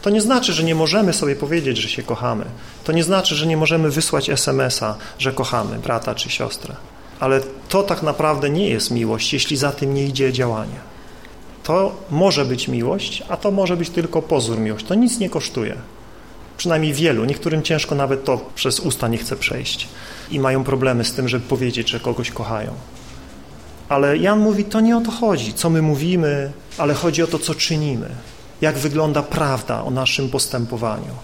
To 0.02 0.10
nie 0.10 0.20
znaczy, 0.20 0.52
że 0.52 0.64
nie 0.64 0.74
możemy 0.74 1.12
sobie 1.12 1.36
powiedzieć, 1.36 1.78
że 1.78 1.88
się 1.88 2.02
kochamy. 2.02 2.44
To 2.84 2.92
nie 2.92 3.04
znaczy, 3.04 3.34
że 3.34 3.46
nie 3.46 3.56
możemy 3.56 3.90
wysłać 3.90 4.30
SMS-a, 4.30 4.96
że 5.18 5.32
kochamy 5.32 5.78
brata 5.78 6.14
czy 6.14 6.30
siostrę. 6.30 6.76
Ale 7.20 7.40
to 7.68 7.82
tak 7.82 8.02
naprawdę 8.02 8.50
nie 8.50 8.68
jest 8.68 8.90
miłość, 8.90 9.32
jeśli 9.32 9.56
za 9.56 9.72
tym 9.72 9.94
nie 9.94 10.04
idzie 10.04 10.32
działanie. 10.32 10.97
To 11.68 11.92
może 12.10 12.44
być 12.44 12.68
miłość, 12.68 13.22
a 13.28 13.36
to 13.36 13.50
może 13.50 13.76
być 13.76 13.90
tylko 13.90 14.22
pozór 14.22 14.58
miłości. 14.58 14.88
To 14.88 14.94
nic 14.94 15.18
nie 15.18 15.30
kosztuje. 15.30 15.76
Przynajmniej 16.56 16.92
wielu, 16.92 17.24
niektórym 17.24 17.62
ciężko 17.62 17.94
nawet 17.94 18.24
to 18.24 18.50
przez 18.54 18.80
usta 18.80 19.08
nie 19.08 19.18
chce 19.18 19.36
przejść 19.36 19.88
i 20.30 20.40
mają 20.40 20.64
problemy 20.64 21.04
z 21.04 21.12
tym, 21.12 21.28
żeby 21.28 21.48
powiedzieć, 21.48 21.90
że 21.90 22.00
kogoś 22.00 22.30
kochają. 22.30 22.72
Ale 23.88 24.16
Jan 24.16 24.40
mówi, 24.40 24.64
to 24.64 24.80
nie 24.80 24.96
o 24.96 25.00
to 25.00 25.10
chodzi, 25.10 25.54
co 25.54 25.70
my 25.70 25.82
mówimy, 25.82 26.52
ale 26.78 26.94
chodzi 26.94 27.22
o 27.22 27.26
to, 27.26 27.38
co 27.38 27.54
czynimy. 27.54 28.08
Jak 28.60 28.78
wygląda 28.78 29.22
prawda 29.22 29.82
o 29.84 29.90
naszym 29.90 30.28
postępowaniu. 30.28 31.14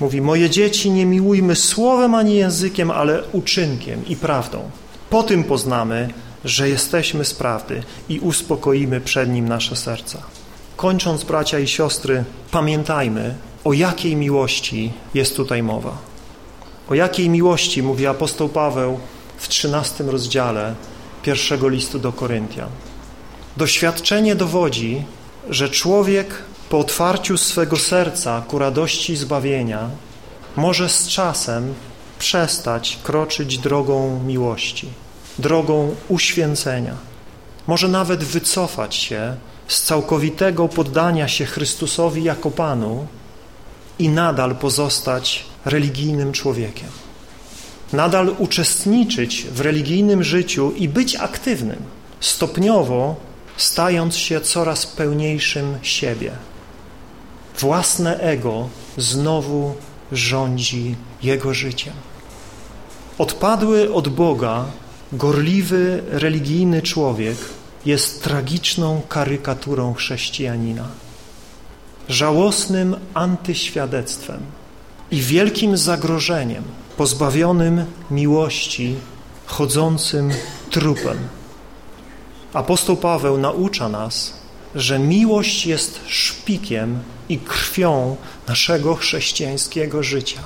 Mówi, 0.00 0.20
moje 0.20 0.50
dzieci 0.50 0.90
nie 0.90 1.06
miłujmy 1.06 1.56
słowem 1.56 2.14
ani 2.14 2.34
językiem, 2.34 2.90
ale 2.90 3.22
uczynkiem 3.32 4.06
i 4.08 4.16
prawdą. 4.16 4.70
Po 5.10 5.22
tym 5.22 5.44
poznamy, 5.44 6.08
że 6.44 6.68
jesteśmy 6.68 7.24
z 7.24 7.34
prawdy 7.34 7.82
i 8.08 8.20
uspokoimy 8.20 9.00
przed 9.00 9.30
Nim 9.30 9.48
nasze 9.48 9.76
serca. 9.76 10.22
Kończąc, 10.76 11.24
bracia 11.24 11.58
i 11.58 11.68
siostry, 11.68 12.24
pamiętajmy, 12.50 13.34
o 13.64 13.72
jakiej 13.72 14.16
miłości 14.16 14.92
jest 15.14 15.36
tutaj 15.36 15.62
mowa. 15.62 15.98
O 16.90 16.94
jakiej 16.94 17.28
miłości 17.28 17.82
mówi 17.82 18.06
apostoł 18.06 18.48
Paweł 18.48 19.00
w 19.36 19.48
13 19.48 20.04
rozdziale 20.04 20.74
pierwszego 21.22 21.68
listu 21.68 21.98
do 21.98 22.12
Koryntian. 22.12 22.68
Doświadczenie 23.56 24.34
dowodzi, 24.34 25.04
że 25.50 25.68
człowiek 25.68 26.34
po 26.68 26.78
otwarciu 26.78 27.38
swego 27.38 27.76
serca 27.76 28.42
ku 28.48 28.58
radości 28.58 29.16
zbawienia 29.16 29.90
może 30.56 30.88
z 30.88 31.08
czasem 31.08 31.74
przestać 32.18 32.98
kroczyć 33.02 33.58
drogą 33.58 34.20
miłości, 34.26 34.88
drogą 35.38 35.94
uświęcenia. 36.08 36.96
Może 37.66 37.88
nawet 37.88 38.24
wycofać 38.24 38.94
się 38.94 39.36
z 39.68 39.82
całkowitego 39.82 40.68
poddania 40.68 41.28
się 41.28 41.44
Chrystusowi 41.44 42.24
jako 42.24 42.50
Panu 42.50 43.06
i 43.98 44.08
nadal 44.08 44.56
pozostać 44.56 45.44
religijnym 45.64 46.32
człowiekiem. 46.32 46.88
Nadal 47.92 48.34
uczestniczyć 48.38 49.46
w 49.54 49.60
religijnym 49.60 50.24
życiu 50.24 50.72
i 50.76 50.88
być 50.88 51.16
aktywnym, 51.16 51.82
stopniowo 52.20 53.16
stając 53.56 54.16
się 54.16 54.40
coraz 54.40 54.86
pełniejszym 54.86 55.78
siebie. 55.82 56.32
Własne 57.58 58.18
ego 58.18 58.68
znowu 58.96 59.74
rządzi 60.12 60.96
jego 61.22 61.54
życiem. 61.54 61.92
Odpadły 63.18 63.94
od 63.94 64.08
Boga, 64.08 64.64
gorliwy, 65.12 66.02
religijny 66.08 66.82
człowiek 66.82 67.36
jest 67.86 68.22
tragiczną 68.22 69.02
karykaturą 69.08 69.94
chrześcijanina, 69.94 70.88
żałosnym 72.08 72.96
antyświadectwem 73.14 74.40
i 75.10 75.20
wielkim 75.20 75.76
zagrożeniem, 75.76 76.62
pozbawionym 76.96 77.84
miłości, 78.10 78.94
chodzącym 79.46 80.30
trupem. 80.70 81.18
Apostoł 82.52 82.96
Paweł 82.96 83.38
naucza 83.38 83.88
nas, 83.88 84.34
że 84.74 84.98
miłość 84.98 85.66
jest 85.66 86.00
szpikiem 86.06 86.98
i 87.28 87.38
krwią 87.38 88.16
naszego 88.48 88.94
chrześcijańskiego 88.94 90.02
życia. 90.02 90.40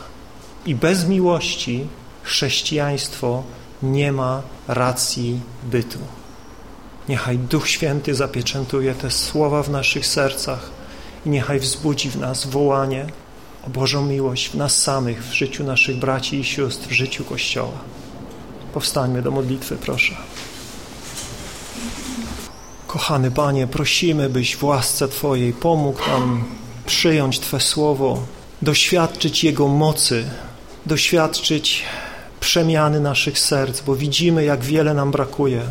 I 0.67 0.75
bez 0.75 1.09
miłości 1.09 1.87
chrześcijaństwo 2.23 3.43
nie 3.83 4.13
ma 4.13 4.43
racji 4.69 5.41
bytu. 5.65 5.99
Niechaj 7.09 7.39
Duch 7.39 7.69
Święty 7.69 8.15
zapieczętuje 8.15 8.95
te 8.95 9.11
słowa 9.11 9.63
w 9.63 9.71
naszych 9.71 10.07
sercach 10.07 10.71
i 11.27 11.31
niechaj 11.31 11.61
wzbudzi 11.61 12.11
w 12.11 12.17
nas 12.17 12.47
wołanie 12.47 13.07
o 13.67 13.71
Bożą 13.71 14.07
miłość 14.07 14.49
w 14.49 14.55
nas 14.55 14.83
samych, 14.83 15.25
w 15.25 15.33
życiu 15.33 15.65
naszych 15.65 15.97
braci 15.97 16.41
i 16.41 16.45
sióstr, 16.45 16.89
w 16.89 16.93
życiu 16.93 17.25
Kościoła. 17.25 17.79
Powstańmy 18.75 19.23
do 19.23 19.31
modlitwy, 19.31 19.77
proszę. 19.77 20.15
Kochany 22.87 23.31
Panie, 23.31 23.67
prosimy, 23.67 24.31
byś 24.31 24.57
w 24.57 24.65
łasce 24.65 25.09
Twojej 25.09 25.53
pomógł 25.53 25.99
nam 26.09 26.45
przyjąć 26.87 27.41
Twe 27.41 27.61
słowo, 27.61 28.23
doświadczyć 28.63 29.45
Jego 29.45 29.69
mocy, 29.69 30.25
doświadczyć 30.87 31.85
przemiany 32.47 33.01
naszych 33.01 33.39
serc, 33.39 33.81
bo 33.81 33.97
widzimy, 33.97 34.45
jak 34.45 34.65
wiele 34.65 34.95
nam 34.95 35.11
brakuje, 35.11 35.63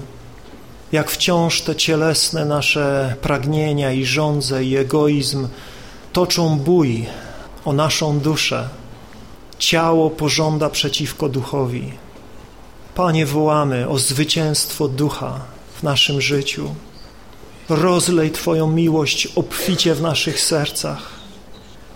jak 0.91 1.11
wciąż 1.11 1.61
te 1.61 1.75
cielesne 1.75 2.45
nasze 2.45 3.15
pragnienia 3.21 3.91
i 3.91 4.05
żądze 4.05 4.63
i 4.63 4.77
egoizm 4.77 5.47
toczą 6.13 6.59
bój 6.59 7.05
o 7.65 7.73
naszą 7.73 8.19
duszę. 8.19 8.69
Ciało 9.59 10.09
pożąda 10.09 10.69
przeciwko 10.69 11.29
duchowi. 11.29 11.91
Panie, 12.95 13.25
wołamy 13.25 13.89
o 13.89 13.97
zwycięstwo 13.99 14.87
ducha 14.87 15.39
w 15.79 15.83
naszym 15.83 16.21
życiu. 16.21 16.75
Rozlej 17.69 18.31
Twoją 18.31 18.71
miłość 18.71 19.27
obficie 19.35 19.95
w 19.95 20.01
naszych 20.01 20.39
sercach. 20.39 21.09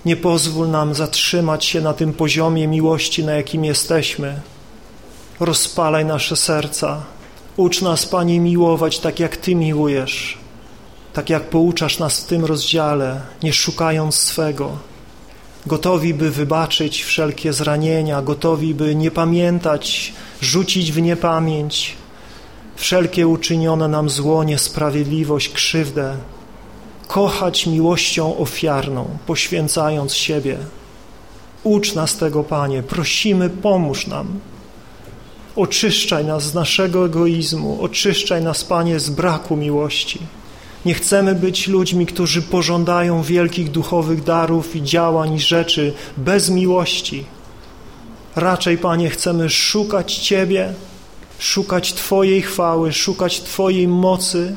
Nie 0.06 0.16
pozwól 0.16 0.70
nam 0.70 0.94
zatrzymać 0.94 1.66
się 1.66 1.82
na 1.82 1.94
tym 1.94 2.14
poziomie 2.14 2.68
miłości, 2.68 3.26
na 3.26 3.34
jakim 3.34 3.66
jesteśmy. 3.66 4.42
Rozpalaj 5.40 6.06
nasze 6.06 6.36
serca. 6.36 7.02
Ucz 7.58 7.82
nas, 7.82 8.06
Panie, 8.06 8.40
miłować 8.40 9.00
tak, 9.00 9.20
jak 9.20 9.38
Ty 9.38 9.56
miłujesz. 9.56 10.38
Tak 11.14 11.30
jak 11.30 11.50
pouczasz 11.50 12.00
nas 12.00 12.20
w 12.20 12.26
tym 12.26 12.46
rozdziale, 12.46 13.22
nie 13.44 13.54
szukając 13.54 14.16
swego. 14.16 14.78
Gotowi, 15.66 16.14
by 16.14 16.32
wybaczyć 16.32 17.04
wszelkie 17.04 17.54
zranienia, 17.54 18.22
gotowi, 18.22 18.76
by 18.76 18.96
nie 18.96 19.12
pamiętać, 19.12 20.14
rzucić 20.42 20.92
w 20.92 21.02
niepamięć, 21.02 21.96
wszelkie 22.76 23.28
uczynione 23.28 23.88
nam 23.88 24.10
zło, 24.10 24.44
niesprawiedliwość, 24.44 25.50
krzywdę, 25.50 26.18
kochać 27.08 27.68
miłością 27.68 28.38
ofiarną, 28.38 29.06
poświęcając 29.28 30.14
siebie. 30.14 30.58
Ucz 31.64 31.96
nas 31.96 32.18
tego, 32.18 32.44
Panie, 32.44 32.84
prosimy, 32.84 33.50
pomóż 33.50 34.08
nam. 34.08 34.40
Oczyszczaj 35.56 36.26
nas 36.26 36.44
z 36.44 36.54
naszego 36.54 37.06
egoizmu, 37.06 37.78
oczyszczaj 37.82 38.44
nas, 38.44 38.64
Panie, 38.64 39.00
z 39.00 39.10
braku 39.10 39.56
miłości. 39.56 40.20
Nie 40.86 40.94
chcemy 40.94 41.36
być 41.36 41.68
ludźmi, 41.68 42.06
którzy 42.06 42.42
pożądają 42.42 43.24
wielkich 43.24 43.72
duchowych 43.72 44.24
darów 44.24 44.76
i 44.76 44.84
działań 44.84 45.34
i 45.34 45.40
rzeczy 45.40 45.94
bez 46.18 46.50
miłości. 46.50 47.26
Raczej, 48.36 48.78
Panie, 48.78 49.10
chcemy 49.10 49.50
szukać 49.50 50.16
Ciebie, 50.16 50.74
szukać 51.40 51.94
Twojej 51.94 52.42
chwały, 52.42 52.94
szukać 52.94 53.42
Twojej 53.42 53.88
mocy, 53.88 54.56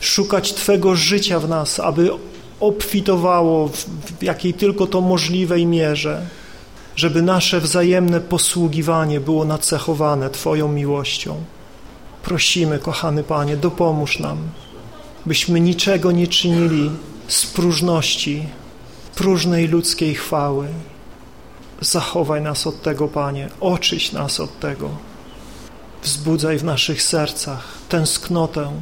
szukać 0.00 0.54
Twego 0.54 0.96
życia 0.96 1.40
w 1.40 1.48
nas, 1.48 1.80
aby 1.80 2.10
obfitowało 2.60 3.68
w 4.18 4.22
jakiej 4.22 4.54
tylko 4.54 4.86
to 4.86 5.00
możliwej 5.00 5.66
mierze, 5.66 6.26
żeby 6.98 7.22
nasze 7.22 7.60
wzajemne 7.60 8.20
posługiwanie 8.20 9.20
było 9.20 9.44
nacechowane 9.44 10.30
Twoją 10.30 10.68
miłością. 10.68 11.44
Prosimy, 12.22 12.78
kochany 12.78 13.24
Panie, 13.24 13.56
dopomóż 13.56 14.18
nam, 14.18 14.38
byśmy 15.26 15.60
niczego 15.60 16.12
nie 16.12 16.26
czynili 16.26 16.90
z 17.28 17.46
próżności, 17.46 18.46
próżnej 19.14 19.68
ludzkiej 19.68 20.14
chwały. 20.14 20.68
Zachowaj 21.80 22.42
nas 22.42 22.66
od 22.66 22.82
tego, 22.82 23.08
Panie, 23.08 23.48
oczyś 23.60 24.12
nas 24.12 24.40
od 24.40 24.60
tego. 24.60 24.90
Wzbudzaj 26.02 26.58
w 26.58 26.64
naszych 26.64 27.02
sercach 27.02 27.68
tęsknotę 27.88 28.72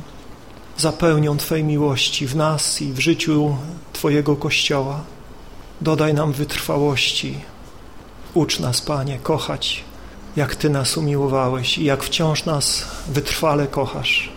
za 0.76 0.92
pełnią 0.92 1.36
Twojej 1.36 1.64
miłości 1.64 2.26
w 2.26 2.36
nas 2.36 2.82
i 2.82 2.92
w 2.92 3.00
życiu 3.00 3.56
Twojego 3.92 4.36
Kościoła. 4.36 5.00
Dodaj 5.80 6.14
nam 6.14 6.32
wytrwałości. 6.32 7.55
Ucz 8.36 8.60
nas, 8.60 8.80
Panie, 8.80 9.18
kochać, 9.18 9.84
jak 10.36 10.54
Ty 10.54 10.70
nas 10.70 10.96
umiłowałeś 10.96 11.78
i 11.78 11.84
jak 11.84 12.04
wciąż 12.04 12.44
nas 12.44 12.86
wytrwale 13.08 13.66
kochasz. 13.66 14.32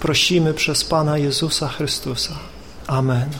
Prosimy 0.00 0.54
przez 0.54 0.84
Pana 0.84 1.18
Jezusa 1.18 1.68
Chrystusa. 1.68 2.34
Amen. 2.86 3.30